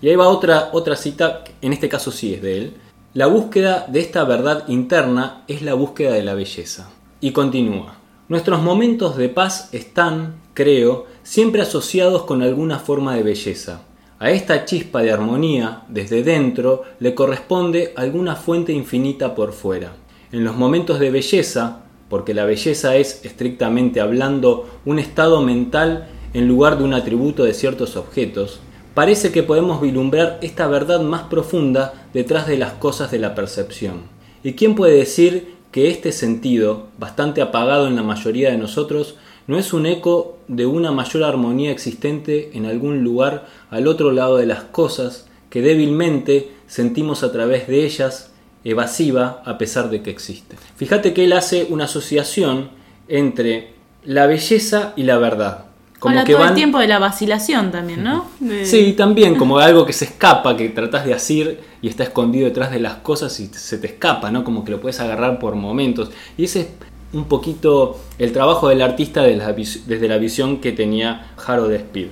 Y 0.00 0.08
ahí 0.08 0.16
va 0.16 0.28
otra, 0.28 0.70
otra 0.72 0.96
cita, 0.96 1.44
en 1.60 1.72
este 1.72 1.88
caso 1.88 2.10
sí 2.10 2.34
es 2.34 2.42
de 2.42 2.58
él. 2.58 2.74
La 3.12 3.26
búsqueda 3.26 3.86
de 3.88 4.00
esta 4.00 4.24
verdad 4.24 4.64
interna 4.68 5.42
es 5.48 5.62
la 5.62 5.74
búsqueda 5.74 6.12
de 6.12 6.22
la 6.22 6.34
belleza. 6.34 6.90
Y 7.20 7.32
continúa. 7.32 7.96
Nuestros 8.28 8.62
momentos 8.62 9.16
de 9.16 9.28
paz 9.28 9.68
están, 9.72 10.36
creo, 10.54 11.06
siempre 11.30 11.62
asociados 11.62 12.24
con 12.24 12.42
alguna 12.42 12.80
forma 12.80 13.14
de 13.14 13.22
belleza. 13.22 13.82
A 14.18 14.32
esta 14.32 14.64
chispa 14.64 15.00
de 15.00 15.12
armonía, 15.12 15.82
desde 15.88 16.24
dentro, 16.24 16.82
le 16.98 17.14
corresponde 17.14 17.92
alguna 17.94 18.34
fuente 18.34 18.72
infinita 18.72 19.36
por 19.36 19.52
fuera. 19.52 19.92
En 20.32 20.42
los 20.42 20.56
momentos 20.56 20.98
de 20.98 21.12
belleza, 21.12 21.82
porque 22.08 22.34
la 22.34 22.46
belleza 22.46 22.96
es, 22.96 23.24
estrictamente 23.24 24.00
hablando, 24.00 24.68
un 24.84 24.98
estado 24.98 25.40
mental 25.40 26.08
en 26.34 26.48
lugar 26.48 26.78
de 26.78 26.82
un 26.82 26.94
atributo 26.94 27.44
de 27.44 27.54
ciertos 27.54 27.94
objetos, 27.94 28.58
parece 28.94 29.30
que 29.30 29.44
podemos 29.44 29.80
vislumbrar 29.80 30.40
esta 30.42 30.66
verdad 30.66 31.00
más 31.00 31.22
profunda 31.22 32.08
detrás 32.12 32.48
de 32.48 32.56
las 32.56 32.72
cosas 32.72 33.12
de 33.12 33.20
la 33.20 33.36
percepción. 33.36 34.00
¿Y 34.42 34.54
quién 34.54 34.74
puede 34.74 34.96
decir 34.96 35.54
que 35.70 35.92
este 35.92 36.10
sentido, 36.10 36.88
bastante 36.98 37.40
apagado 37.40 37.86
en 37.86 37.94
la 37.94 38.02
mayoría 38.02 38.50
de 38.50 38.58
nosotros, 38.58 39.14
no 39.46 39.58
es 39.58 39.72
un 39.72 39.86
eco 39.86 40.39
de 40.50 40.66
una 40.66 40.90
mayor 40.90 41.22
armonía 41.22 41.70
existente 41.70 42.50
en 42.54 42.66
algún 42.66 43.04
lugar 43.04 43.46
al 43.70 43.86
otro 43.86 44.10
lado 44.10 44.36
de 44.36 44.46
las 44.46 44.64
cosas 44.64 45.28
que 45.48 45.62
débilmente 45.62 46.50
sentimos 46.66 47.22
a 47.22 47.30
través 47.30 47.68
de 47.68 47.84
ellas, 47.84 48.32
evasiva 48.64 49.42
a 49.46 49.58
pesar 49.58 49.90
de 49.90 50.02
que 50.02 50.10
existe. 50.10 50.56
Fíjate 50.74 51.14
que 51.14 51.24
él 51.24 51.34
hace 51.34 51.68
una 51.70 51.84
asociación 51.84 52.70
entre 53.06 53.74
la 54.04 54.26
belleza 54.26 54.92
y 54.96 55.04
la 55.04 55.18
verdad. 55.18 55.66
Como 56.00 56.24
que 56.24 56.32
todo 56.32 56.44
el 56.44 56.54
tiempo 56.54 56.80
de 56.80 56.88
la 56.88 56.98
vacilación 56.98 57.70
también, 57.70 58.02
¿no? 58.02 58.26
Sí, 58.64 58.94
también, 58.94 59.36
como 59.36 59.58
algo 59.58 59.86
que 59.86 59.92
se 59.92 60.06
escapa, 60.06 60.56
que 60.56 60.70
tratas 60.70 61.04
de 61.04 61.14
hacer 61.14 61.60
y 61.80 61.88
está 61.88 62.02
escondido 62.02 62.46
detrás 62.46 62.72
de 62.72 62.80
las 62.80 62.96
cosas 62.96 63.38
y 63.38 63.46
se 63.48 63.78
te 63.78 63.86
escapa, 63.86 64.32
¿no? 64.32 64.42
Como 64.42 64.64
que 64.64 64.72
lo 64.72 64.80
puedes 64.80 64.98
agarrar 64.98 65.38
por 65.38 65.54
momentos. 65.54 66.10
Y 66.36 66.44
ese 66.44 66.60
es 66.60 66.68
un 67.12 67.24
poquito 67.24 67.98
el 68.18 68.32
trabajo 68.32 68.68
del 68.68 68.82
artista 68.82 69.22
desde 69.22 70.08
la 70.08 70.18
visión 70.18 70.58
que 70.60 70.72
tenía 70.72 71.32
Harold 71.44 71.72
Speed. 71.72 72.08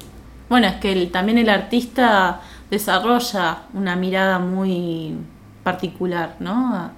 Bueno, 0.49 0.67
es 0.67 0.75
que 0.77 1.07
también 1.07 1.39
el 1.39 1.49
artista 1.49 2.41
desarrolla 2.71 3.63
una 3.75 3.97
mirada 3.97 4.39
muy 4.39 5.15
particular, 5.63 6.37
¿no? 6.41 6.91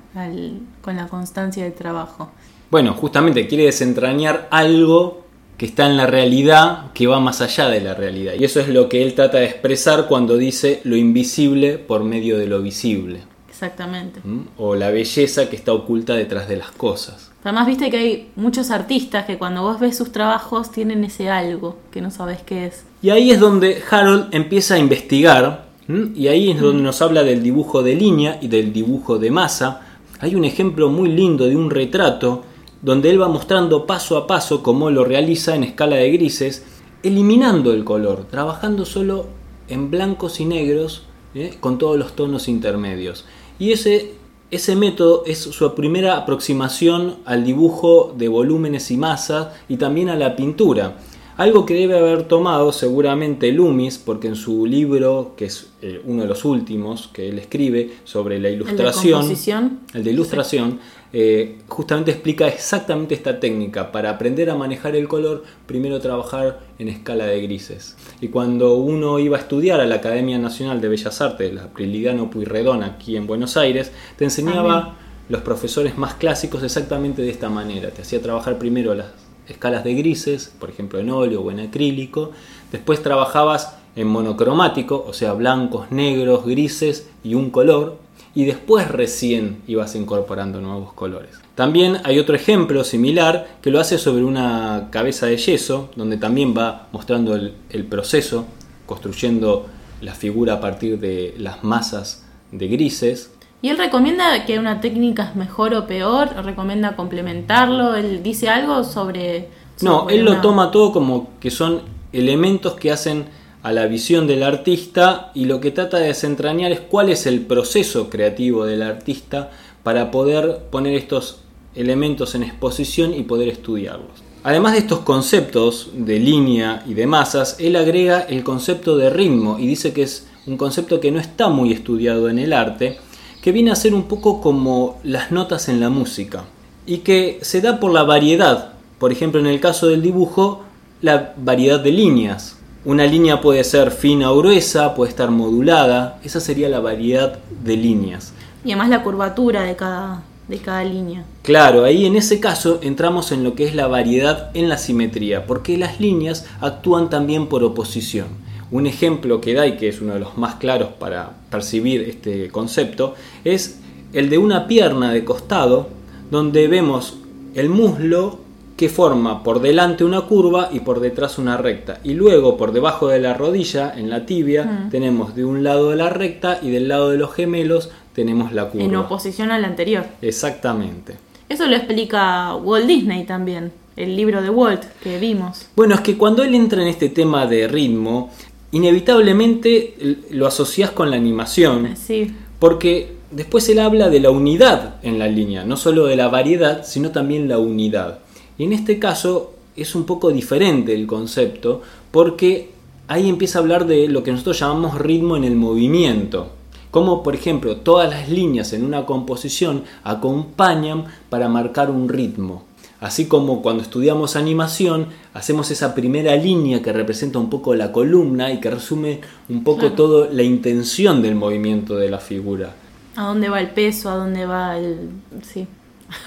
con 0.82 0.96
la 0.96 1.06
constancia 1.08 1.64
del 1.64 1.74
trabajo. 1.74 2.30
Bueno, 2.70 2.94
justamente 2.94 3.48
quiere 3.48 3.64
desentrañar 3.64 4.48
algo 4.50 5.24
que 5.56 5.66
está 5.66 5.86
en 5.86 5.96
la 5.96 6.06
realidad 6.06 6.92
que 6.94 7.06
va 7.06 7.20
más 7.20 7.40
allá 7.40 7.68
de 7.68 7.80
la 7.80 7.94
realidad. 7.94 8.34
Y 8.38 8.44
eso 8.44 8.60
es 8.60 8.68
lo 8.68 8.88
que 8.88 9.02
él 9.02 9.14
trata 9.14 9.38
de 9.38 9.46
expresar 9.46 10.06
cuando 10.06 10.36
dice 10.36 10.80
lo 10.84 10.96
invisible 10.96 11.78
por 11.78 12.04
medio 12.04 12.38
de 12.38 12.46
lo 12.46 12.62
visible. 12.62 13.29
Exactamente. 13.60 14.20
¿m? 14.24 14.44
o 14.56 14.74
la 14.74 14.90
belleza 14.90 15.50
que 15.50 15.56
está 15.56 15.74
oculta 15.74 16.14
detrás 16.14 16.48
de 16.48 16.56
las 16.56 16.70
cosas. 16.70 17.30
Además, 17.44 17.66
viste 17.66 17.90
que 17.90 17.96
hay 17.98 18.28
muchos 18.36 18.70
artistas 18.70 19.26
que 19.26 19.36
cuando 19.36 19.62
vos 19.62 19.78
ves 19.78 19.98
sus 19.98 20.12
trabajos 20.12 20.72
tienen 20.72 21.04
ese 21.04 21.28
algo 21.28 21.76
que 21.90 22.00
no 22.00 22.10
sabes 22.10 22.40
qué 22.42 22.66
es. 22.66 22.84
Y 23.02 23.10
ahí 23.10 23.30
es 23.30 23.38
donde 23.38 23.82
Harold 23.90 24.28
empieza 24.34 24.74
a 24.74 24.78
investigar, 24.78 25.68
y 26.14 26.28
ahí 26.28 26.50
es 26.50 26.60
donde 26.60 26.82
nos 26.82 27.02
habla 27.02 27.24
del 27.24 27.42
dibujo 27.42 27.82
de 27.82 27.96
línea 27.96 28.38
y 28.40 28.48
del 28.48 28.72
dibujo 28.72 29.18
de 29.18 29.30
masa. 29.30 29.80
Hay 30.20 30.36
un 30.36 30.44
ejemplo 30.44 30.88
muy 30.88 31.10
lindo 31.10 31.46
de 31.46 31.56
un 31.56 31.68
retrato 31.68 32.44
donde 32.80 33.10
él 33.10 33.20
va 33.20 33.28
mostrando 33.28 33.86
paso 33.86 34.16
a 34.16 34.26
paso 34.26 34.62
cómo 34.62 34.90
lo 34.90 35.04
realiza 35.04 35.54
en 35.56 35.64
escala 35.64 35.96
de 35.96 36.12
grises, 36.12 36.64
eliminando 37.02 37.72
el 37.72 37.84
color, 37.84 38.26
trabajando 38.30 38.84
solo 38.84 39.26
en 39.68 39.90
blancos 39.90 40.40
y 40.40 40.44
negros 40.44 41.02
¿eh? 41.34 41.56
con 41.60 41.78
todos 41.78 41.98
los 41.98 42.14
tonos 42.14 42.48
intermedios. 42.48 43.24
Y 43.60 43.72
ese, 43.72 44.14
ese 44.50 44.74
método 44.74 45.22
es 45.26 45.38
su 45.38 45.74
primera 45.74 46.16
aproximación 46.16 47.18
al 47.26 47.44
dibujo 47.44 48.14
de 48.16 48.26
volúmenes 48.26 48.90
y 48.90 48.96
masas 48.96 49.48
y 49.68 49.76
también 49.76 50.08
a 50.08 50.16
la 50.16 50.34
pintura. 50.34 50.96
Algo 51.40 51.64
que 51.64 51.72
debe 51.72 51.96
haber 51.96 52.24
tomado 52.24 52.70
seguramente 52.70 53.50
Loomis, 53.50 53.96
porque 53.96 54.28
en 54.28 54.36
su 54.36 54.66
libro, 54.66 55.32
que 55.38 55.46
es 55.46 55.70
eh, 55.80 55.98
uno 56.04 56.20
de 56.20 56.28
los 56.28 56.44
últimos 56.44 57.08
que 57.14 57.30
él 57.30 57.38
escribe 57.38 57.92
sobre 58.04 58.38
la 58.38 58.48
El 58.48 58.58
de 58.58 58.64
ilustración, 58.64 59.80
el 59.94 60.04
de 60.04 60.10
ilustración, 60.10 60.80
eh, 61.14 61.60
justamente 61.66 62.10
explica 62.10 62.46
exactamente 62.46 63.14
esta 63.14 63.40
técnica. 63.40 63.90
Para 63.90 64.10
aprender 64.10 64.50
a 64.50 64.54
manejar 64.54 64.94
el 64.96 65.08
color, 65.08 65.44
primero 65.64 65.98
trabajar 65.98 66.60
en 66.78 66.88
escala 66.88 67.24
de 67.24 67.40
grises. 67.40 67.96
Y 68.20 68.28
cuando 68.28 68.74
uno 68.74 69.18
iba 69.18 69.38
a 69.38 69.40
estudiar 69.40 69.80
a 69.80 69.86
la 69.86 69.94
Academia 69.94 70.38
Nacional 70.38 70.82
de 70.82 70.88
Bellas 70.88 71.22
Artes, 71.22 71.54
la 71.54 71.68
Prilidiano 71.68 72.28
Pueyrredón, 72.28 72.82
aquí 72.82 73.16
en 73.16 73.26
Buenos 73.26 73.56
Aires, 73.56 73.92
te 74.18 74.24
enseñaba 74.24 74.98
los 75.30 75.40
profesores 75.40 75.96
más 75.96 76.16
clásicos 76.16 76.62
exactamente 76.62 77.22
de 77.22 77.30
esta 77.30 77.48
manera. 77.48 77.88
Te 77.92 78.02
hacía 78.02 78.20
trabajar 78.20 78.58
primero 78.58 78.94
las 78.94 79.29
escalas 79.48 79.84
de 79.84 79.94
grises, 79.94 80.52
por 80.58 80.70
ejemplo 80.70 80.98
en 80.98 81.10
óleo 81.10 81.42
o 81.42 81.50
en 81.50 81.60
acrílico. 81.60 82.32
Después 82.72 83.02
trabajabas 83.02 83.76
en 83.96 84.08
monocromático, 84.08 85.04
o 85.06 85.12
sea, 85.12 85.32
blancos, 85.32 85.90
negros, 85.90 86.44
grises 86.46 87.08
y 87.24 87.34
un 87.34 87.50
color. 87.50 87.98
Y 88.32 88.44
después 88.44 88.88
recién 88.88 89.60
ibas 89.66 89.96
incorporando 89.96 90.60
nuevos 90.60 90.92
colores. 90.92 91.32
También 91.56 91.98
hay 92.04 92.20
otro 92.20 92.36
ejemplo 92.36 92.84
similar 92.84 93.58
que 93.60 93.70
lo 93.70 93.80
hace 93.80 93.98
sobre 93.98 94.22
una 94.22 94.88
cabeza 94.90 95.26
de 95.26 95.36
yeso, 95.36 95.90
donde 95.96 96.16
también 96.16 96.54
va 96.56 96.86
mostrando 96.92 97.34
el, 97.34 97.54
el 97.70 97.84
proceso, 97.84 98.46
construyendo 98.86 99.66
la 100.00 100.14
figura 100.14 100.54
a 100.54 100.60
partir 100.60 101.00
de 101.00 101.34
las 101.38 101.64
masas 101.64 102.24
de 102.52 102.68
grises. 102.68 103.32
¿Y 103.62 103.68
él 103.68 103.76
recomienda 103.76 104.46
que 104.46 104.58
una 104.58 104.80
técnica 104.80 105.24
es 105.30 105.36
mejor 105.36 105.74
o 105.74 105.86
peor? 105.86 106.30
¿O 106.38 106.42
recomienda 106.42 106.96
complementarlo? 106.96 107.94
¿Él 107.94 108.22
dice 108.22 108.48
algo 108.48 108.84
sobre.? 108.84 109.48
No, 109.82 110.08
él 110.08 110.24
lo 110.24 110.40
toma 110.40 110.70
todo 110.70 110.92
como 110.92 111.30
que 111.40 111.50
son 111.50 111.82
elementos 112.12 112.74
que 112.74 112.90
hacen 112.90 113.26
a 113.62 113.72
la 113.72 113.86
visión 113.86 114.26
del 114.26 114.42
artista 114.42 115.30
y 115.34 115.44
lo 115.44 115.60
que 115.60 115.70
trata 115.70 115.98
de 115.98 116.08
desentrañar 116.08 116.72
es 116.72 116.80
cuál 116.80 117.10
es 117.10 117.26
el 117.26 117.40
proceso 117.40 118.08
creativo 118.08 118.64
del 118.64 118.82
artista 118.82 119.50
para 119.82 120.10
poder 120.10 120.64
poner 120.70 120.94
estos 120.94 121.42
elementos 121.74 122.34
en 122.34 122.42
exposición 122.42 123.14
y 123.14 123.22
poder 123.22 123.48
estudiarlos. 123.48 124.10
Además 124.42 124.72
de 124.72 124.78
estos 124.78 125.00
conceptos 125.00 125.90
de 125.92 126.18
línea 126.18 126.82
y 126.86 126.94
de 126.94 127.06
masas, 127.06 127.56
él 127.58 127.76
agrega 127.76 128.20
el 128.20 128.42
concepto 128.42 128.96
de 128.96 129.10
ritmo 129.10 129.58
y 129.58 129.66
dice 129.66 129.92
que 129.92 130.02
es 130.02 130.26
un 130.46 130.56
concepto 130.56 130.98
que 130.98 131.10
no 131.10 131.20
está 131.20 131.50
muy 131.50 131.72
estudiado 131.72 132.30
en 132.30 132.38
el 132.38 132.54
arte, 132.54 132.98
que 133.42 133.52
viene 133.52 133.70
a 133.70 133.76
ser 133.76 133.94
un 133.94 134.04
poco 134.04 134.40
como 134.40 134.98
las 135.02 135.30
notas 135.30 135.68
en 135.68 135.80
la 135.80 135.88
música 135.88 136.44
y 136.86 136.98
que 136.98 137.38
se 137.42 137.60
da 137.60 137.80
por 137.80 137.92
la 137.92 138.02
variedad. 138.02 138.72
Por 138.98 139.12
ejemplo, 139.12 139.40
en 139.40 139.46
el 139.46 139.60
caso 139.60 139.86
del 139.86 140.02
dibujo, 140.02 140.62
la 141.00 141.34
variedad 141.36 141.80
de 141.80 141.92
líneas. 141.92 142.56
Una 142.84 143.06
línea 143.06 143.40
puede 143.40 143.62
ser 143.64 143.90
fina 143.90 144.30
o 144.30 144.38
gruesa, 144.38 144.94
puede 144.94 145.10
estar 145.10 145.30
modulada, 145.30 146.18
esa 146.24 146.40
sería 146.40 146.68
la 146.68 146.80
variedad 146.80 147.38
de 147.62 147.76
líneas. 147.76 148.32
Y 148.64 148.72
además 148.72 148.88
la 148.88 149.02
curvatura 149.02 149.62
de 149.62 149.76
cada, 149.76 150.22
de 150.48 150.58
cada 150.58 150.84
línea. 150.84 151.24
Claro, 151.42 151.84
ahí 151.84 152.06
en 152.06 152.16
ese 152.16 152.40
caso 152.40 152.78
entramos 152.82 153.32
en 153.32 153.44
lo 153.44 153.54
que 153.54 153.64
es 153.64 153.74
la 153.74 153.86
variedad 153.86 154.50
en 154.54 154.68
la 154.68 154.78
simetría, 154.78 155.46
porque 155.46 155.76
las 155.76 156.00
líneas 156.00 156.46
actúan 156.60 157.10
también 157.10 157.48
por 157.48 157.64
oposición. 157.64 158.28
Un 158.70 158.86
ejemplo 158.86 159.40
que 159.40 159.54
da 159.54 159.66
y 159.66 159.76
que 159.76 159.88
es 159.88 160.00
uno 160.00 160.14
de 160.14 160.20
los 160.20 160.36
más 160.38 160.56
claros 160.56 160.90
para 160.98 161.30
percibir 161.50 162.02
este 162.02 162.48
concepto 162.50 163.14
es 163.44 163.80
el 164.12 164.30
de 164.30 164.38
una 164.38 164.66
pierna 164.68 165.12
de 165.12 165.24
costado 165.24 165.88
donde 166.30 166.68
vemos 166.68 167.18
el 167.54 167.68
muslo 167.68 168.38
que 168.76 168.88
forma 168.88 169.42
por 169.42 169.60
delante 169.60 170.04
una 170.04 170.22
curva 170.22 170.70
y 170.72 170.80
por 170.80 171.00
detrás 171.00 171.36
una 171.38 171.56
recta. 171.58 172.00
Y 172.02 172.14
luego 172.14 172.56
por 172.56 172.72
debajo 172.72 173.08
de 173.08 173.18
la 173.20 173.34
rodilla, 173.34 173.92
en 173.94 174.08
la 174.08 174.24
tibia, 174.24 174.64
Mm. 174.64 174.90
tenemos 174.90 175.34
de 175.34 175.44
un 175.44 175.62
lado 175.62 175.90
de 175.90 175.96
la 175.96 176.08
recta 176.08 176.60
y 176.62 176.70
del 176.70 176.88
lado 176.88 177.10
de 177.10 177.18
los 177.18 177.34
gemelos 177.34 177.90
tenemos 178.14 178.52
la 178.52 178.68
curva. 178.68 178.84
En 178.86 178.96
oposición 178.96 179.50
al 179.50 179.64
anterior. 179.66 180.06
Exactamente. 180.22 181.16
Eso 181.48 181.66
lo 181.66 181.76
explica 181.76 182.54
Walt 182.56 182.86
Disney 182.86 183.24
también. 183.24 183.72
El 183.96 184.16
libro 184.16 184.40
de 184.40 184.48
Walt 184.48 184.84
que 185.02 185.18
vimos. 185.18 185.66
Bueno, 185.76 185.96
es 185.96 186.00
que 186.00 186.16
cuando 186.16 186.42
él 186.42 186.54
entra 186.54 186.80
en 186.80 186.88
este 186.88 187.10
tema 187.10 187.46
de 187.46 187.68
ritmo, 187.68 188.30
inevitablemente 188.72 189.94
lo 190.30 190.46
asocias 190.46 190.90
con 190.90 191.10
la 191.10 191.16
animación, 191.16 191.96
Sí. 191.96 192.32
porque 192.58 193.12
después 193.30 193.68
él 193.68 193.78
habla 193.78 194.08
de 194.10 194.20
la 194.20 194.30
unidad 194.30 194.96
en 195.02 195.18
la 195.18 195.28
línea, 195.28 195.64
no 195.64 195.76
solo 195.76 196.06
de 196.06 196.16
la 196.16 196.28
variedad, 196.28 196.84
sino 196.84 197.10
también 197.10 197.48
la 197.48 197.58
unidad. 197.58 198.20
Y 198.58 198.64
en 198.64 198.72
este 198.72 198.98
caso 198.98 199.54
es 199.76 199.94
un 199.94 200.04
poco 200.04 200.30
diferente 200.30 200.94
el 200.94 201.06
concepto, 201.06 201.82
porque 202.10 202.70
ahí 203.08 203.28
empieza 203.28 203.58
a 203.58 203.62
hablar 203.62 203.86
de 203.86 204.08
lo 204.08 204.22
que 204.22 204.32
nosotros 204.32 204.58
llamamos 204.58 204.98
ritmo 204.98 205.36
en 205.36 205.44
el 205.44 205.56
movimiento. 205.56 206.50
Como 206.90 207.22
por 207.22 207.34
ejemplo 207.36 207.76
todas 207.76 208.10
las 208.10 208.28
líneas 208.28 208.72
en 208.72 208.84
una 208.84 209.06
composición 209.06 209.84
acompañan 210.02 211.04
para 211.28 211.48
marcar 211.48 211.90
un 211.90 212.08
ritmo. 212.08 212.64
Así 213.00 213.26
como 213.26 213.62
cuando 213.62 213.82
estudiamos 213.82 214.36
animación, 214.36 215.06
hacemos 215.32 215.70
esa 215.70 215.94
primera 215.94 216.36
línea 216.36 216.82
que 216.82 216.92
representa 216.92 217.38
un 217.38 217.48
poco 217.48 217.74
la 217.74 217.92
columna 217.92 218.52
y 218.52 218.60
que 218.60 218.70
resume 218.70 219.20
un 219.48 219.64
poco 219.64 219.80
Claro. 219.80 219.94
toda 219.94 220.28
la 220.30 220.42
intención 220.42 221.22
del 221.22 221.34
movimiento 221.34 221.96
de 221.96 222.10
la 222.10 222.18
figura. 222.18 222.74
¿A 223.16 223.24
dónde 223.24 223.48
va 223.48 223.60
el 223.60 223.70
peso? 223.70 224.10
¿A 224.10 224.16
dónde 224.16 224.44
va 224.44 224.76
el...? 224.76 225.08
Sí. 225.42 225.66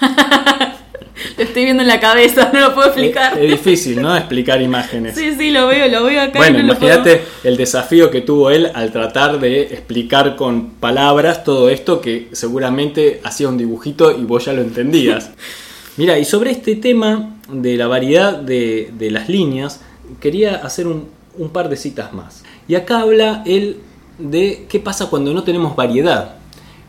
lo 1.36 1.44
estoy 1.44 1.64
viendo 1.64 1.82
en 1.82 1.88
la 1.88 2.00
cabeza, 2.00 2.50
no 2.52 2.60
lo 2.60 2.74
puedo 2.74 2.88
explicar. 2.88 3.38
Es, 3.38 3.44
es 3.44 3.50
difícil, 3.50 4.02
¿no? 4.02 4.16
Explicar 4.16 4.60
imágenes. 4.60 5.14
Sí, 5.14 5.32
sí, 5.36 5.50
lo 5.50 5.68
veo, 5.68 5.88
lo 5.88 6.04
veo 6.04 6.22
acá. 6.22 6.38
Bueno, 6.38 6.58
no 6.58 6.64
imagínate 6.64 7.22
el 7.44 7.56
desafío 7.56 8.10
que 8.10 8.20
tuvo 8.20 8.50
él 8.50 8.70
al 8.74 8.90
tratar 8.90 9.38
de 9.38 9.62
explicar 9.62 10.34
con 10.34 10.70
palabras 10.70 11.44
todo 11.44 11.70
esto 11.70 12.00
que 12.00 12.28
seguramente 12.32 13.20
hacía 13.22 13.48
un 13.48 13.58
dibujito 13.58 14.10
y 14.10 14.24
vos 14.24 14.44
ya 14.44 14.52
lo 14.52 14.62
entendías. 14.62 15.30
Mira, 15.96 16.18
y 16.18 16.24
sobre 16.24 16.50
este 16.50 16.74
tema 16.74 17.36
de 17.48 17.76
la 17.76 17.86
variedad 17.86 18.36
de, 18.36 18.90
de 18.98 19.10
las 19.12 19.28
líneas, 19.28 19.80
quería 20.20 20.56
hacer 20.56 20.88
un, 20.88 21.08
un 21.38 21.50
par 21.50 21.68
de 21.68 21.76
citas 21.76 22.12
más. 22.12 22.42
Y 22.66 22.74
acá 22.74 23.00
habla 23.00 23.44
él 23.46 23.78
de 24.18 24.66
qué 24.68 24.80
pasa 24.80 25.08
cuando 25.08 25.32
no 25.32 25.44
tenemos 25.44 25.76
variedad. 25.76 26.34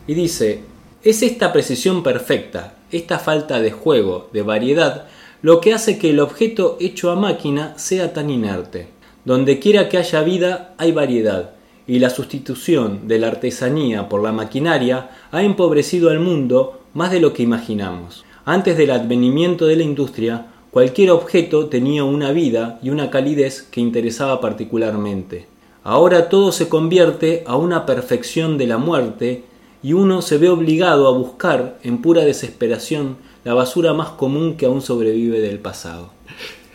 Y 0.08 0.14
dice, 0.14 0.62
es 1.04 1.22
esta 1.22 1.52
precisión 1.52 2.02
perfecta, 2.02 2.74
esta 2.90 3.20
falta 3.20 3.60
de 3.60 3.70
juego, 3.70 4.28
de 4.32 4.42
variedad, 4.42 5.06
lo 5.40 5.60
que 5.60 5.72
hace 5.72 5.98
que 5.98 6.10
el 6.10 6.18
objeto 6.18 6.76
hecho 6.80 7.12
a 7.12 7.14
máquina 7.14 7.74
sea 7.78 8.12
tan 8.12 8.28
inerte. 8.28 8.88
Donde 9.24 9.60
quiera 9.60 9.88
que 9.88 9.98
haya 9.98 10.22
vida 10.22 10.74
hay 10.78 10.90
variedad, 10.90 11.52
y 11.86 12.00
la 12.00 12.10
sustitución 12.10 13.06
de 13.06 13.20
la 13.20 13.28
artesanía 13.28 14.08
por 14.08 14.20
la 14.20 14.32
maquinaria 14.32 15.10
ha 15.30 15.44
empobrecido 15.44 16.10
al 16.10 16.18
mundo 16.18 16.80
más 16.94 17.12
de 17.12 17.20
lo 17.20 17.32
que 17.32 17.44
imaginamos. 17.44 18.25
Antes 18.48 18.76
del 18.76 18.92
advenimiento 18.92 19.66
de 19.66 19.74
la 19.74 19.82
industria, 19.82 20.46
cualquier 20.70 21.10
objeto 21.10 21.66
tenía 21.66 22.04
una 22.04 22.30
vida 22.30 22.78
y 22.80 22.90
una 22.90 23.10
calidez 23.10 23.62
que 23.62 23.80
interesaba 23.80 24.40
particularmente. 24.40 25.48
Ahora 25.82 26.28
todo 26.28 26.52
se 26.52 26.68
convierte 26.68 27.42
a 27.44 27.56
una 27.56 27.84
perfección 27.86 28.56
de 28.56 28.68
la 28.68 28.78
muerte 28.78 29.42
y 29.82 29.94
uno 29.94 30.22
se 30.22 30.38
ve 30.38 30.48
obligado 30.48 31.08
a 31.08 31.18
buscar 31.18 31.78
en 31.82 32.00
pura 32.00 32.24
desesperación 32.24 33.16
la 33.42 33.52
basura 33.54 33.94
más 33.94 34.10
común 34.10 34.56
que 34.56 34.66
aún 34.66 34.80
sobrevive 34.80 35.40
del 35.40 35.58
pasado. 35.58 36.10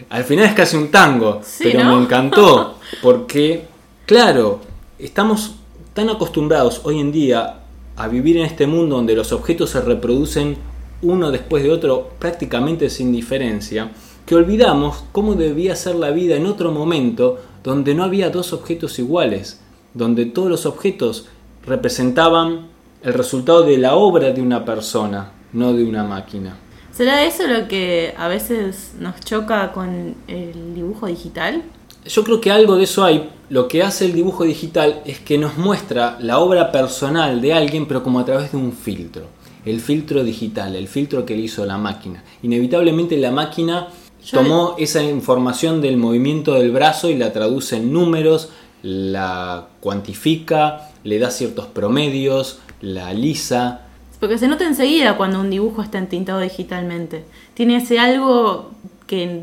Al 0.10 0.26
final 0.26 0.48
es 0.48 0.54
casi 0.54 0.76
un 0.76 0.92
tango, 0.92 1.40
Sí, 1.42 1.64
pero 1.64 1.86
¿no? 1.86 1.96
me 1.96 2.04
encantó 2.04 2.80
porque, 3.02 3.64
claro, 4.06 4.60
estamos 5.00 5.56
tan 5.94 6.10
acostumbrados 6.10 6.82
hoy 6.84 7.00
en 7.00 7.14
día 7.14 7.60
a 7.96 8.08
vivir 8.10 8.36
en 8.36 8.46
este 8.46 8.68
mundo 8.68 8.98
donde 8.98 9.16
los 9.16 9.32
objetos 9.32 9.70
se 9.70 9.80
reproducen 9.80 10.58
uno 11.02 11.32
después 11.32 11.64
de 11.64 11.72
otro 11.72 12.12
prácticamente 12.20 12.90
sin 12.90 13.12
diferencia, 13.12 13.92
que 14.26 14.36
olvidamos 14.36 15.04
cómo 15.12 15.36
debía 15.36 15.76
ser 15.76 15.96
la 15.96 16.12
vida 16.12 16.36
en 16.36 16.46
otro 16.46 16.72
momento 16.72 17.40
donde 17.64 17.94
no 17.94 18.04
había 18.04 18.30
dos 18.30 18.54
objetos 18.54 19.00
iguales, 19.00 19.62
donde 19.94 20.26
todos 20.26 20.50
los 20.50 20.66
objetos 20.66 21.28
representaban 21.66 22.68
el 23.04 23.14
resultado 23.14 23.64
de 23.64 23.78
la 23.78 23.96
obra 23.96 24.32
de 24.32 24.42
una 24.42 24.64
persona, 24.64 25.32
no 25.54 25.74
de 25.74 25.84
una 25.84 26.04
máquina. 26.04 26.58
¿Será 26.92 27.24
eso 27.26 27.48
lo 27.48 27.68
que 27.68 28.14
a 28.18 28.28
veces 28.28 28.94
nos 29.00 29.20
choca 29.22 29.72
con 29.72 30.16
el 30.28 30.76
dibujo 30.76 31.08
digital? 31.08 31.64
Yo 32.06 32.24
creo 32.24 32.42
que 32.42 32.52
algo 32.52 32.76
de 32.76 32.84
eso 32.84 33.04
hay. 33.04 33.30
Lo 33.50 33.68
que 33.68 33.84
hace 33.84 34.06
el 34.06 34.14
dibujo 34.14 34.44
digital 34.44 35.02
es 35.06 35.20
que 35.20 35.38
nos 35.38 35.58
muestra 35.58 36.18
la 36.20 36.40
obra 36.40 36.72
personal 36.72 37.42
de 37.42 37.54
alguien, 37.54 37.88
pero 37.88 38.04
como 38.04 38.20
a 38.20 38.26
través 38.26 38.52
de 38.52 38.58
un 38.58 38.72
filtro. 38.72 39.26
El 39.65 39.80
filtro 39.80 40.24
digital, 40.24 40.76
el 40.76 40.88
filtro 40.88 41.26
que 41.26 41.36
le 41.36 41.43
hizo 41.43 41.65
la 41.65 41.78
máquina. 41.78 42.24
Inevitablemente 42.43 43.17
la 43.17 43.32
máquina 43.32 43.88
tomó 44.32 44.76
esa 44.80 45.04
información 45.04 45.82
del 45.82 45.97
movimiento 45.97 46.54
del 46.56 46.71
brazo 46.71 47.10
y 47.10 47.15
la 47.17 47.32
traduce 47.34 47.78
en 47.78 47.93
números, 47.93 48.50
la 48.84 49.67
cuantifica, 49.80 50.89
le 51.04 51.19
da 51.19 51.30
ciertos 51.32 51.67
promedios, 51.67 52.60
la 52.82 53.08
alisa. 53.08 53.82
Porque 54.19 54.38
se 54.38 54.47
nota 54.47 54.65
enseguida 54.67 55.17
cuando 55.17 55.39
un 55.39 55.50
dibujo 55.50 55.82
está 55.82 55.97
entintado 55.97 56.39
digitalmente. 56.39 57.24
Tiene 57.54 57.78
ese 57.78 58.00
algo 58.00 58.71
que 59.08 59.41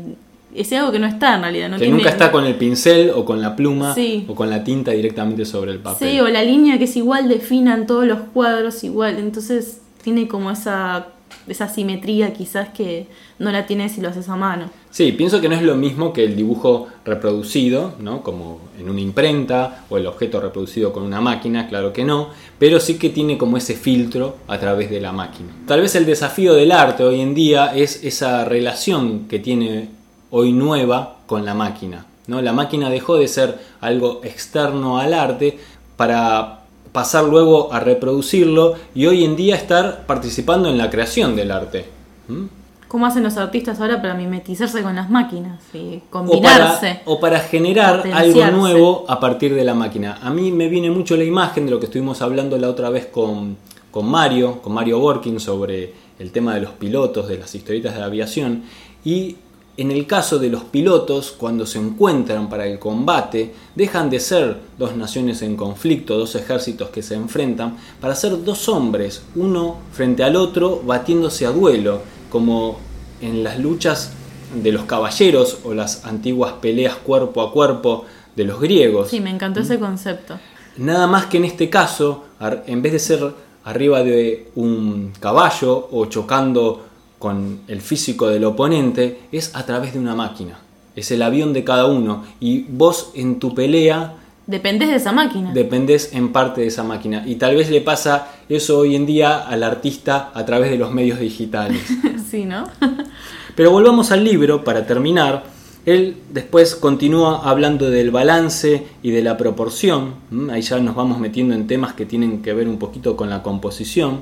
ese 0.55 0.77
algo 0.77 0.91
que 0.91 0.99
no 0.99 1.05
está 1.07 1.35
en 1.35 1.41
realidad. 1.43 1.69
No 1.69 1.75
que 1.77 1.83
tiene- 1.83 1.97
nunca 1.97 2.09
está 2.09 2.31
con 2.31 2.45
el 2.45 2.55
pincel 2.55 3.11
o 3.13 3.23
con 3.23 3.39
la 3.41 3.55
pluma 3.55 3.93
Sí. 3.93 4.25
o 4.27 4.33
con 4.35 4.49
la 4.49 4.63
tinta 4.63 4.91
directamente 4.91 5.45
sobre 5.45 5.71
el 5.71 5.79
papel. 5.79 6.09
Sí, 6.09 6.19
o 6.19 6.27
la 6.27 6.43
línea 6.43 6.77
que 6.77 6.85
es 6.85 6.95
igual 6.97 7.27
defina 7.29 7.75
en 7.75 7.85
todos 7.85 8.05
los 8.05 8.19
cuadros 8.33 8.83
igual. 8.83 9.19
Entonces 9.19 9.81
tiene 10.09 10.27
como 10.27 10.49
esa, 10.49 11.09
esa 11.47 11.69
simetría 11.69 12.33
quizás 12.33 12.69
que 12.69 13.05
no 13.37 13.51
la 13.51 13.67
tiene 13.67 13.89
si 13.89 14.01
lo 14.01 14.09
haces 14.09 14.27
a 14.27 14.35
mano. 14.35 14.71
Sí, 14.89 15.11
pienso 15.11 15.39
que 15.39 15.47
no 15.47 15.53
es 15.53 15.61
lo 15.61 15.75
mismo 15.75 16.13
que 16.13 16.23
el 16.23 16.35
dibujo 16.35 16.87
reproducido, 17.05 17.93
¿no? 17.99 18.23
Como 18.23 18.59
en 18.79 18.89
una 18.89 19.01
imprenta 19.01 19.85
o 19.87 19.97
el 19.97 20.07
objeto 20.07 20.41
reproducido 20.41 20.91
con 20.91 21.03
una 21.03 21.21
máquina, 21.21 21.67
claro 21.67 21.93
que 21.93 22.03
no, 22.03 22.29
pero 22.57 22.79
sí 22.79 22.97
que 22.97 23.11
tiene 23.11 23.37
como 23.37 23.57
ese 23.57 23.75
filtro 23.75 24.37
a 24.47 24.57
través 24.57 24.89
de 24.89 24.99
la 24.99 25.11
máquina. 25.11 25.49
Tal 25.67 25.81
vez 25.81 25.95
el 25.95 26.07
desafío 26.07 26.55
del 26.55 26.71
arte 26.71 27.03
hoy 27.03 27.21
en 27.21 27.35
día 27.35 27.67
es 27.75 28.03
esa 28.03 28.45
relación 28.45 29.27
que 29.27 29.37
tiene 29.37 29.89
hoy 30.31 30.53
nueva 30.53 31.17
con 31.27 31.45
la 31.45 31.53
máquina, 31.53 32.07
¿no? 32.25 32.41
La 32.41 32.51
máquina 32.53 32.89
dejó 32.89 33.17
de 33.17 33.27
ser 33.27 33.59
algo 33.79 34.21
externo 34.23 34.97
al 34.97 35.13
arte 35.13 35.59
para 35.97 36.58
pasar 36.91 37.25
luego 37.25 37.71
a 37.73 37.79
reproducirlo 37.79 38.73
y 38.95 39.05
hoy 39.05 39.23
en 39.23 39.35
día 39.35 39.55
estar 39.55 40.05
participando 40.05 40.69
en 40.69 40.77
la 40.77 40.89
creación 40.89 41.35
del 41.35 41.51
arte. 41.51 41.85
¿Mm? 42.27 42.45
¿Cómo 42.87 43.05
hacen 43.05 43.21
los 43.21 43.37
artistas 43.37 43.79
ahora 43.79 44.01
para 44.01 44.15
mimetizarse 44.15 44.81
con 44.81 44.95
las 44.95 45.11
máquinas 45.11 45.61
y 45.75 45.77
o 45.77 45.99
para, 45.99 46.09
combinarse? 46.09 47.01
o 47.05 47.19
para 47.19 47.39
generar 47.39 48.03
algo 48.11 48.47
nuevo 48.47 49.05
a 49.07 49.19
partir 49.19 49.53
de 49.53 49.63
la 49.63 49.75
máquina. 49.75 50.17
A 50.23 50.31
mí 50.31 50.51
me 50.51 50.67
viene 50.69 50.89
mucho 50.89 51.15
la 51.15 51.23
imagen 51.23 51.65
de 51.65 51.71
lo 51.71 51.79
que 51.79 51.85
estuvimos 51.85 52.23
hablando 52.23 52.57
la 52.57 52.67
otra 52.67 52.89
vez 52.89 53.05
con, 53.05 53.57
con 53.91 54.09
Mario, 54.09 54.59
con 54.63 54.73
Mario 54.73 54.97
Borkin 54.99 55.39
sobre 55.39 55.93
el 56.17 56.31
tema 56.31 56.55
de 56.55 56.61
los 56.61 56.71
pilotos, 56.71 57.27
de 57.27 57.37
las 57.37 57.53
historietas 57.53 57.95
de 57.95 58.01
aviación. 58.01 58.63
Y 59.05 59.35
en 59.81 59.91
el 59.91 60.05
caso 60.05 60.39
de 60.39 60.49
los 60.49 60.63
pilotos, 60.65 61.31
cuando 61.37 61.65
se 61.65 61.79
encuentran 61.79 62.49
para 62.49 62.67
el 62.67 62.79
combate, 62.79 63.53
dejan 63.75 64.09
de 64.09 64.19
ser 64.19 64.57
dos 64.77 64.95
naciones 64.95 65.41
en 65.41 65.55
conflicto, 65.55 66.17
dos 66.17 66.35
ejércitos 66.35 66.89
que 66.89 67.01
se 67.01 67.15
enfrentan, 67.15 67.77
para 68.01 68.15
ser 68.15 68.43
dos 68.43 68.67
hombres, 68.67 69.23
uno 69.35 69.77
frente 69.93 70.23
al 70.23 70.35
otro, 70.35 70.81
batiéndose 70.85 71.45
a 71.45 71.51
duelo, 71.51 72.01
como 72.29 72.77
en 73.21 73.43
las 73.43 73.59
luchas 73.59 74.11
de 74.53 74.71
los 74.71 74.83
caballeros 74.83 75.59
o 75.63 75.73
las 75.73 76.05
antiguas 76.05 76.53
peleas 76.53 76.95
cuerpo 76.95 77.41
a 77.41 77.53
cuerpo 77.53 78.05
de 78.35 78.43
los 78.43 78.59
griegos. 78.59 79.09
Sí, 79.09 79.19
me 79.19 79.29
encantó 79.29 79.61
ese 79.61 79.79
concepto. 79.79 80.39
Nada 80.77 81.07
más 81.07 81.27
que 81.27 81.37
en 81.37 81.45
este 81.45 81.69
caso, 81.69 82.25
en 82.65 82.81
vez 82.81 82.93
de 82.93 82.99
ser 82.99 83.33
arriba 83.63 84.03
de 84.03 84.49
un 84.55 85.13
caballo 85.19 85.87
o 85.91 86.05
chocando 86.05 86.88
con 87.19 87.59
el 87.67 87.81
físico 87.81 88.27
del 88.27 88.45
oponente, 88.45 89.19
es 89.31 89.55
a 89.55 89.65
través 89.65 89.93
de 89.93 89.99
una 89.99 90.15
máquina. 90.15 90.57
Es 90.95 91.11
el 91.11 91.21
avión 91.21 91.53
de 91.53 91.63
cada 91.63 91.85
uno. 91.85 92.23
Y 92.39 92.61
vos 92.63 93.11
en 93.13 93.39
tu 93.39 93.53
pelea 93.53 94.15
Dependes 94.47 94.89
de 94.89 94.95
esa 94.95 95.11
máquina. 95.11 95.53
dependés 95.53 96.11
en 96.13 96.31
parte 96.31 96.61
de 96.61 96.67
esa 96.67 96.83
máquina. 96.83 97.23
Y 97.27 97.35
tal 97.35 97.55
vez 97.55 97.69
le 97.69 97.81
pasa 97.81 98.29
eso 98.49 98.79
hoy 98.79 98.95
en 98.95 99.05
día 99.05 99.37
al 99.37 99.61
artista 99.61 100.31
a 100.33 100.43
través 100.43 100.71
de 100.71 100.77
los 100.77 100.91
medios 100.91 101.19
digitales. 101.19 101.81
sí, 102.31 102.45
¿no? 102.45 102.63
Pero 103.55 103.69
volvamos 103.69 104.11
al 104.11 104.23
libro 104.23 104.63
para 104.63 104.87
terminar. 104.87 105.43
Él 105.85 106.17
después 106.33 106.75
continúa 106.75 107.47
hablando 107.49 107.89
del 107.89 108.09
balance 108.09 108.87
y 109.03 109.11
de 109.11 109.21
la 109.21 109.37
proporción. 109.37 110.15
¿m? 110.31 110.51
Ahí 110.51 110.61
ya 110.61 110.79
nos 110.79 110.95
vamos 110.95 111.19
metiendo 111.19 111.53
en 111.53 111.67
temas 111.67 111.93
que 111.93 112.05
tienen 112.05 112.41
que 112.41 112.53
ver 112.53 112.67
un 112.67 112.79
poquito 112.79 113.15
con 113.15 113.29
la 113.29 113.43
composición. 113.43 114.21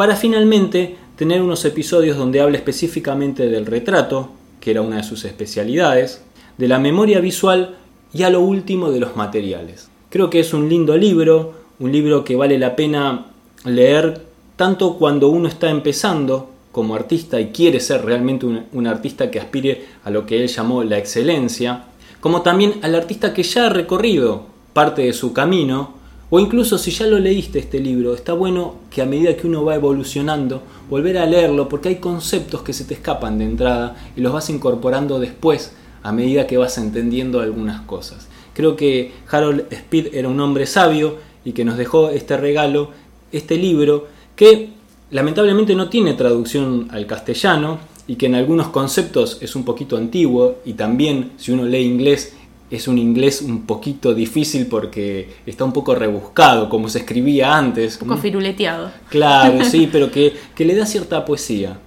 Para 0.00 0.16
finalmente 0.16 0.96
tener 1.14 1.42
unos 1.42 1.62
episodios 1.66 2.16
donde 2.16 2.40
habla 2.40 2.56
específicamente 2.56 3.50
del 3.50 3.66
retrato, 3.66 4.30
que 4.58 4.70
era 4.70 4.80
una 4.80 4.96
de 4.96 5.02
sus 5.02 5.26
especialidades, 5.26 6.22
de 6.56 6.68
la 6.68 6.78
memoria 6.78 7.20
visual 7.20 7.76
y 8.10 8.22
a 8.22 8.30
lo 8.30 8.40
último 8.40 8.90
de 8.90 8.98
los 8.98 9.14
materiales. 9.14 9.90
Creo 10.08 10.30
que 10.30 10.40
es 10.40 10.54
un 10.54 10.70
lindo 10.70 10.96
libro, 10.96 11.52
un 11.80 11.92
libro 11.92 12.24
que 12.24 12.34
vale 12.34 12.58
la 12.58 12.76
pena 12.76 13.26
leer 13.66 14.22
tanto 14.56 14.94
cuando 14.94 15.28
uno 15.28 15.48
está 15.48 15.68
empezando 15.68 16.48
como 16.72 16.94
artista 16.94 17.38
y 17.38 17.48
quiere 17.48 17.78
ser 17.78 18.02
realmente 18.02 18.46
un, 18.46 18.64
un 18.72 18.86
artista 18.86 19.30
que 19.30 19.38
aspire 19.38 19.84
a 20.02 20.08
lo 20.08 20.24
que 20.24 20.40
él 20.40 20.48
llamó 20.48 20.82
la 20.82 20.96
excelencia, 20.96 21.84
como 22.20 22.40
también 22.40 22.76
al 22.80 22.94
artista 22.94 23.34
que 23.34 23.42
ya 23.42 23.66
ha 23.66 23.68
recorrido 23.68 24.46
parte 24.72 25.02
de 25.02 25.12
su 25.12 25.34
camino, 25.34 25.99
o 26.30 26.38
incluso 26.38 26.78
si 26.78 26.92
ya 26.92 27.06
lo 27.06 27.18
leíste 27.18 27.58
este 27.58 27.80
libro, 27.80 28.14
está 28.14 28.32
bueno 28.32 28.76
que 28.88 29.02
a 29.02 29.06
medida 29.06 29.36
que 29.36 29.48
uno 29.48 29.64
va 29.64 29.74
evolucionando, 29.74 30.62
volver 30.88 31.18
a 31.18 31.26
leerlo 31.26 31.68
porque 31.68 31.88
hay 31.88 31.96
conceptos 31.96 32.62
que 32.62 32.72
se 32.72 32.84
te 32.84 32.94
escapan 32.94 33.38
de 33.38 33.44
entrada 33.44 33.96
y 34.16 34.20
los 34.20 34.32
vas 34.32 34.48
incorporando 34.48 35.18
después 35.18 35.72
a 36.02 36.12
medida 36.12 36.46
que 36.46 36.56
vas 36.56 36.78
entendiendo 36.78 37.40
algunas 37.40 37.82
cosas. 37.82 38.28
Creo 38.54 38.76
que 38.76 39.12
Harold 39.28 39.66
Speed 39.72 40.14
era 40.14 40.28
un 40.28 40.40
hombre 40.40 40.66
sabio 40.66 41.16
y 41.44 41.52
que 41.52 41.64
nos 41.64 41.76
dejó 41.76 42.10
este 42.10 42.36
regalo, 42.36 42.90
este 43.32 43.56
libro, 43.56 44.06
que 44.36 44.70
lamentablemente 45.10 45.74
no 45.74 45.88
tiene 45.88 46.14
traducción 46.14 46.88
al 46.92 47.06
castellano 47.06 47.78
y 48.06 48.16
que 48.16 48.26
en 48.26 48.34
algunos 48.34 48.68
conceptos 48.68 49.38
es 49.40 49.56
un 49.56 49.64
poquito 49.64 49.96
antiguo 49.96 50.58
y 50.64 50.74
también 50.74 51.32
si 51.36 51.52
uno 51.52 51.64
lee 51.64 51.82
inglés 51.82 52.34
es 52.70 52.86
un 52.88 52.98
inglés 52.98 53.42
un 53.42 53.62
poquito 53.66 54.14
difícil 54.14 54.66
porque 54.66 55.28
está 55.46 55.64
un 55.64 55.72
poco 55.72 55.94
rebuscado, 55.94 56.68
como 56.68 56.88
se 56.88 56.98
escribía 57.00 57.56
antes. 57.56 58.00
Un 58.00 58.08
poco 58.08 58.20
firuleteado. 58.20 58.90
Claro, 59.08 59.64
sí, 59.70 59.88
pero 59.90 60.10
que, 60.10 60.32
que 60.54 60.64
le 60.64 60.74
da 60.76 60.86
cierta 60.86 61.24
poesía. 61.24 61.78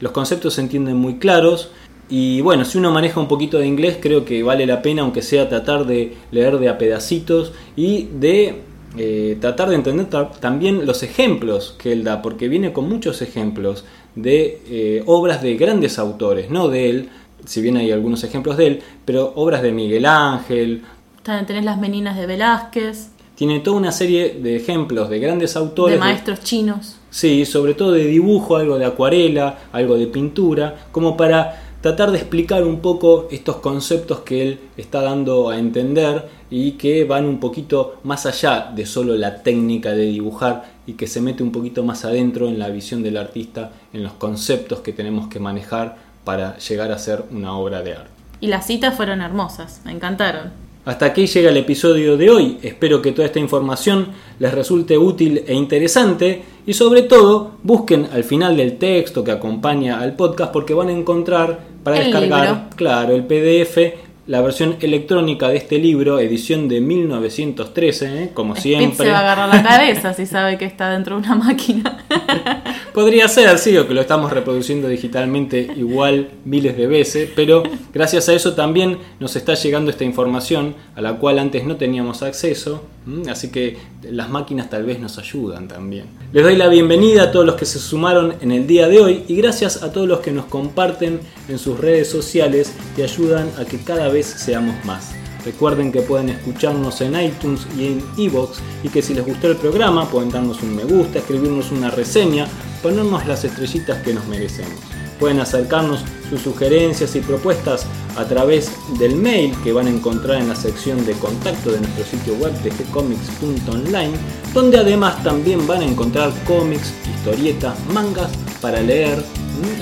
Los 0.00 0.12
conceptos 0.12 0.54
se 0.54 0.60
entienden 0.60 0.96
muy 0.96 1.16
claros 1.16 1.70
y 2.10 2.40
bueno, 2.42 2.64
si 2.64 2.76
uno 2.78 2.92
maneja 2.92 3.18
un 3.18 3.26
poquito 3.26 3.58
de 3.58 3.66
inglés, 3.66 3.96
creo 4.00 4.24
que 4.24 4.42
vale 4.42 4.66
la 4.66 4.82
pena, 4.82 5.02
aunque 5.02 5.22
sea 5.22 5.48
tratar 5.48 5.86
de 5.86 6.14
leer 6.30 6.58
de 6.58 6.68
a 6.68 6.76
pedacitos 6.78 7.52
y 7.74 8.04
de 8.20 8.56
eh, 8.98 9.36
tratar 9.40 9.70
de 9.70 9.76
entender 9.76 10.06
ta- 10.06 10.30
también 10.30 10.84
los 10.86 11.02
ejemplos 11.02 11.74
que 11.78 11.92
él 11.92 12.04
da, 12.04 12.20
porque 12.22 12.48
viene 12.48 12.72
con 12.74 12.88
muchos 12.88 13.22
ejemplos 13.22 13.84
de 14.14 14.60
eh, 14.68 15.02
obras 15.06 15.42
de 15.42 15.56
grandes 15.56 15.98
autores, 15.98 16.50
no 16.50 16.68
de 16.68 16.90
él, 16.90 17.08
si 17.46 17.62
bien 17.62 17.76
hay 17.76 17.90
algunos 17.90 18.22
ejemplos 18.24 18.56
de 18.56 18.66
él, 18.66 18.82
pero 19.04 19.32
obras 19.36 19.62
de 19.62 19.72
Miguel 19.72 20.04
Ángel, 20.06 20.82
También 21.22 21.46
tenés 21.46 21.64
las 21.64 21.78
meninas 21.78 22.16
de 22.16 22.26
Velázquez, 22.26 23.10
tiene 23.36 23.60
toda 23.60 23.76
una 23.76 23.92
serie 23.92 24.38
de 24.42 24.56
ejemplos 24.56 25.10
de 25.10 25.18
grandes 25.18 25.56
autores. 25.56 25.94
de 25.94 26.00
maestros 26.00 26.40
chinos. 26.40 26.96
Sí, 27.10 27.44
sobre 27.44 27.74
todo 27.74 27.92
de 27.92 28.06
dibujo, 28.06 28.56
algo 28.56 28.78
de 28.78 28.86
acuarela, 28.86 29.58
algo 29.72 29.96
de 29.96 30.06
pintura, 30.06 30.86
como 30.90 31.16
para 31.16 31.62
tratar 31.82 32.10
de 32.10 32.18
explicar 32.18 32.64
un 32.64 32.80
poco 32.80 33.28
estos 33.30 33.56
conceptos 33.56 34.20
que 34.20 34.42
él 34.42 34.58
está 34.76 35.02
dando 35.02 35.50
a 35.50 35.58
entender 35.58 36.28
y 36.50 36.72
que 36.72 37.04
van 37.04 37.26
un 37.26 37.38
poquito 37.38 37.96
más 38.04 38.24
allá 38.26 38.72
de 38.74 38.86
solo 38.86 39.14
la 39.16 39.42
técnica 39.42 39.92
de 39.92 40.06
dibujar 40.06 40.76
y 40.86 40.94
que 40.94 41.06
se 41.06 41.20
mete 41.20 41.42
un 41.42 41.52
poquito 41.52 41.84
más 41.84 42.04
adentro 42.04 42.48
en 42.48 42.58
la 42.58 42.70
visión 42.70 43.02
del 43.02 43.16
artista, 43.16 43.72
en 43.92 44.02
los 44.02 44.14
conceptos 44.14 44.80
que 44.80 44.92
tenemos 44.92 45.28
que 45.28 45.40
manejar 45.40 46.05
para 46.26 46.58
llegar 46.58 46.90
a 46.92 46.98
ser 46.98 47.22
una 47.30 47.56
obra 47.56 47.82
de 47.82 47.92
arte. 47.92 48.10
Y 48.40 48.48
las 48.48 48.66
citas 48.66 48.94
fueron 48.94 49.22
hermosas, 49.22 49.80
me 49.84 49.92
encantaron. 49.92 50.50
Hasta 50.84 51.06
aquí 51.06 51.26
llega 51.26 51.50
el 51.50 51.56
episodio 51.56 52.16
de 52.16 52.30
hoy. 52.30 52.58
Espero 52.62 53.00
que 53.00 53.12
toda 53.12 53.26
esta 53.26 53.38
información 53.40 54.08
les 54.38 54.52
resulte 54.52 54.98
útil 54.98 55.42
e 55.46 55.54
interesante 55.54 56.42
y 56.66 56.74
sobre 56.74 57.02
todo 57.02 57.52
busquen 57.62 58.08
al 58.12 58.24
final 58.24 58.56
del 58.56 58.76
texto 58.76 59.24
que 59.24 59.32
acompaña 59.32 60.00
al 60.00 60.14
podcast 60.14 60.52
porque 60.52 60.74
van 60.74 60.88
a 60.88 60.92
encontrar 60.92 61.58
para 61.82 61.98
El 61.98 62.04
descargar, 62.12 62.46
libro. 62.48 62.62
claro, 62.76 63.14
el 63.14 63.24
PDF, 63.24 63.78
la 64.26 64.40
versión 64.40 64.76
electrónica 64.80 65.48
de 65.48 65.56
este 65.56 65.78
libro, 65.78 66.18
edición 66.18 66.68
de 66.68 66.80
1913, 66.80 68.24
¿eh? 68.24 68.30
como 68.34 68.56
siempre. 68.56 69.06
se 69.06 69.12
va 69.12 69.18
a 69.18 69.20
agarrar 69.20 69.48
la 69.48 69.62
cabeza 69.62 70.12
si 70.14 70.26
sabe 70.26 70.58
que 70.58 70.64
está 70.64 70.90
dentro 70.90 71.16
de 71.16 71.26
una 71.26 71.36
máquina. 71.36 72.04
Podría 72.92 73.28
ser, 73.28 73.56
sí, 73.58 73.76
o 73.76 73.86
que 73.86 73.94
lo 73.94 74.00
estamos 74.00 74.32
reproduciendo 74.32 74.88
digitalmente 74.88 75.68
igual 75.76 76.30
miles 76.44 76.76
de 76.76 76.86
veces, 76.88 77.30
pero 77.36 77.62
gracias 77.92 78.28
a 78.28 78.34
eso 78.34 78.54
también 78.54 78.98
nos 79.20 79.36
está 79.36 79.54
llegando 79.54 79.90
esta 79.90 80.04
información 80.04 80.74
a 80.96 81.02
la 81.02 81.14
cual 81.18 81.38
antes 81.38 81.64
no 81.64 81.76
teníamos 81.76 82.22
acceso, 82.22 82.82
así 83.28 83.48
que 83.48 83.78
las 84.02 84.28
máquinas 84.28 84.68
tal 84.68 84.84
vez 84.84 84.98
nos 84.98 85.18
ayudan 85.18 85.68
también. 85.68 86.06
Les 86.32 86.42
doy 86.42 86.56
la 86.56 86.68
bienvenida 86.68 87.24
a 87.24 87.30
todos 87.32 87.46
los 87.46 87.54
que 87.54 87.64
se 87.64 87.78
sumaron 87.78 88.34
en 88.40 88.50
el 88.50 88.66
día 88.66 88.88
de 88.88 89.00
hoy 89.00 89.24
y 89.28 89.36
gracias 89.36 89.82
a 89.82 89.92
todos 89.92 90.08
los 90.08 90.20
que 90.20 90.32
nos 90.32 90.46
comparten 90.46 91.20
en 91.48 91.58
sus 91.58 91.78
redes 91.78 92.10
sociales 92.10 92.72
y 92.96 93.02
ayudan 93.02 93.48
a 93.58 93.64
que 93.64 93.78
cada 93.78 94.08
vez 94.08 94.26
seamos 94.26 94.74
más. 94.84 95.12
Recuerden 95.44 95.92
que 95.92 96.02
pueden 96.02 96.28
escucharnos 96.28 97.00
en 97.00 97.20
iTunes 97.20 97.68
y 97.78 97.86
en 97.86 98.04
Evox 98.18 98.58
y 98.82 98.88
que 98.88 99.00
si 99.00 99.14
les 99.14 99.24
gustó 99.24 99.46
el 99.46 99.56
programa 99.56 100.10
pueden 100.10 100.30
darnos 100.30 100.60
un 100.62 100.74
me 100.74 100.82
gusta, 100.82 101.20
escribirnos 101.20 101.70
una 101.70 101.88
reseña, 101.88 102.48
ponernos 102.82 103.24
las 103.26 103.44
estrellitas 103.44 104.02
que 104.02 104.12
nos 104.12 104.26
merecemos. 104.26 104.80
Pueden 105.18 105.40
acercarnos 105.40 106.00
sus 106.28 106.42
sugerencias 106.42 107.14
y 107.16 107.20
propuestas 107.20 107.86
a 108.16 108.24
través 108.24 108.70
del 108.98 109.14
mail 109.16 109.54
que 109.62 109.72
van 109.72 109.86
a 109.86 109.90
encontrar 109.90 110.40
en 110.40 110.48
la 110.48 110.56
sección 110.56 111.04
de 111.06 111.12
contacto 111.14 111.70
de 111.70 111.80
nuestro 111.80 112.04
sitio 112.04 112.34
web 112.34 112.52
de 112.62 112.70
gcomics.online, 112.70 114.12
donde 114.52 114.78
además 114.78 115.22
también 115.22 115.66
van 115.66 115.82
a 115.82 115.86
encontrar 115.86 116.32
cómics, 116.46 116.92
historietas, 117.14 117.74
mangas 117.92 118.30
para 118.60 118.80
leer, 118.80 119.22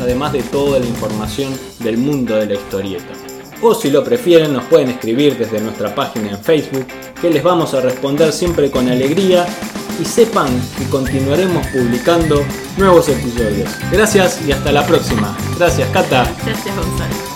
además 0.01 0.33
de 0.33 0.43
toda 0.43 0.79
la 0.79 0.87
información 0.87 1.53
del 1.81 1.97
mundo 1.97 2.37
de 2.37 2.47
la 2.47 2.55
historieta. 2.55 3.13
O 3.63 3.75
si 3.75 3.91
lo 3.91 4.05
prefieren 4.05 4.53
nos 4.53 4.65
pueden 4.65 4.91
escribir 4.91 5.39
desde 5.39 5.61
nuestra 5.61 5.95
página 5.95 6.31
en 6.31 6.39
Facebook 6.39 6.87
que 7.21 7.31
les 7.31 7.43
vamos 7.43 7.73
a 7.73 7.81
responder 7.81 8.33
siempre 8.33 8.71
con 8.71 8.89
alegría 8.89 9.47
y 10.01 10.05
sepan 10.05 10.49
que 10.79 10.89
continuaremos 10.89 11.67
publicando 11.69 12.45
nuevos 12.77 13.09
episodios. 13.09 13.71
Gracias 13.91 14.41
y 14.47 14.53
hasta 14.53 14.73
la 14.73 14.87
próxima. 14.87 15.37
Gracias 15.59 15.89
Cata. 15.91 16.33
Gracias 16.45 16.77
Gonzalo. 16.77 17.34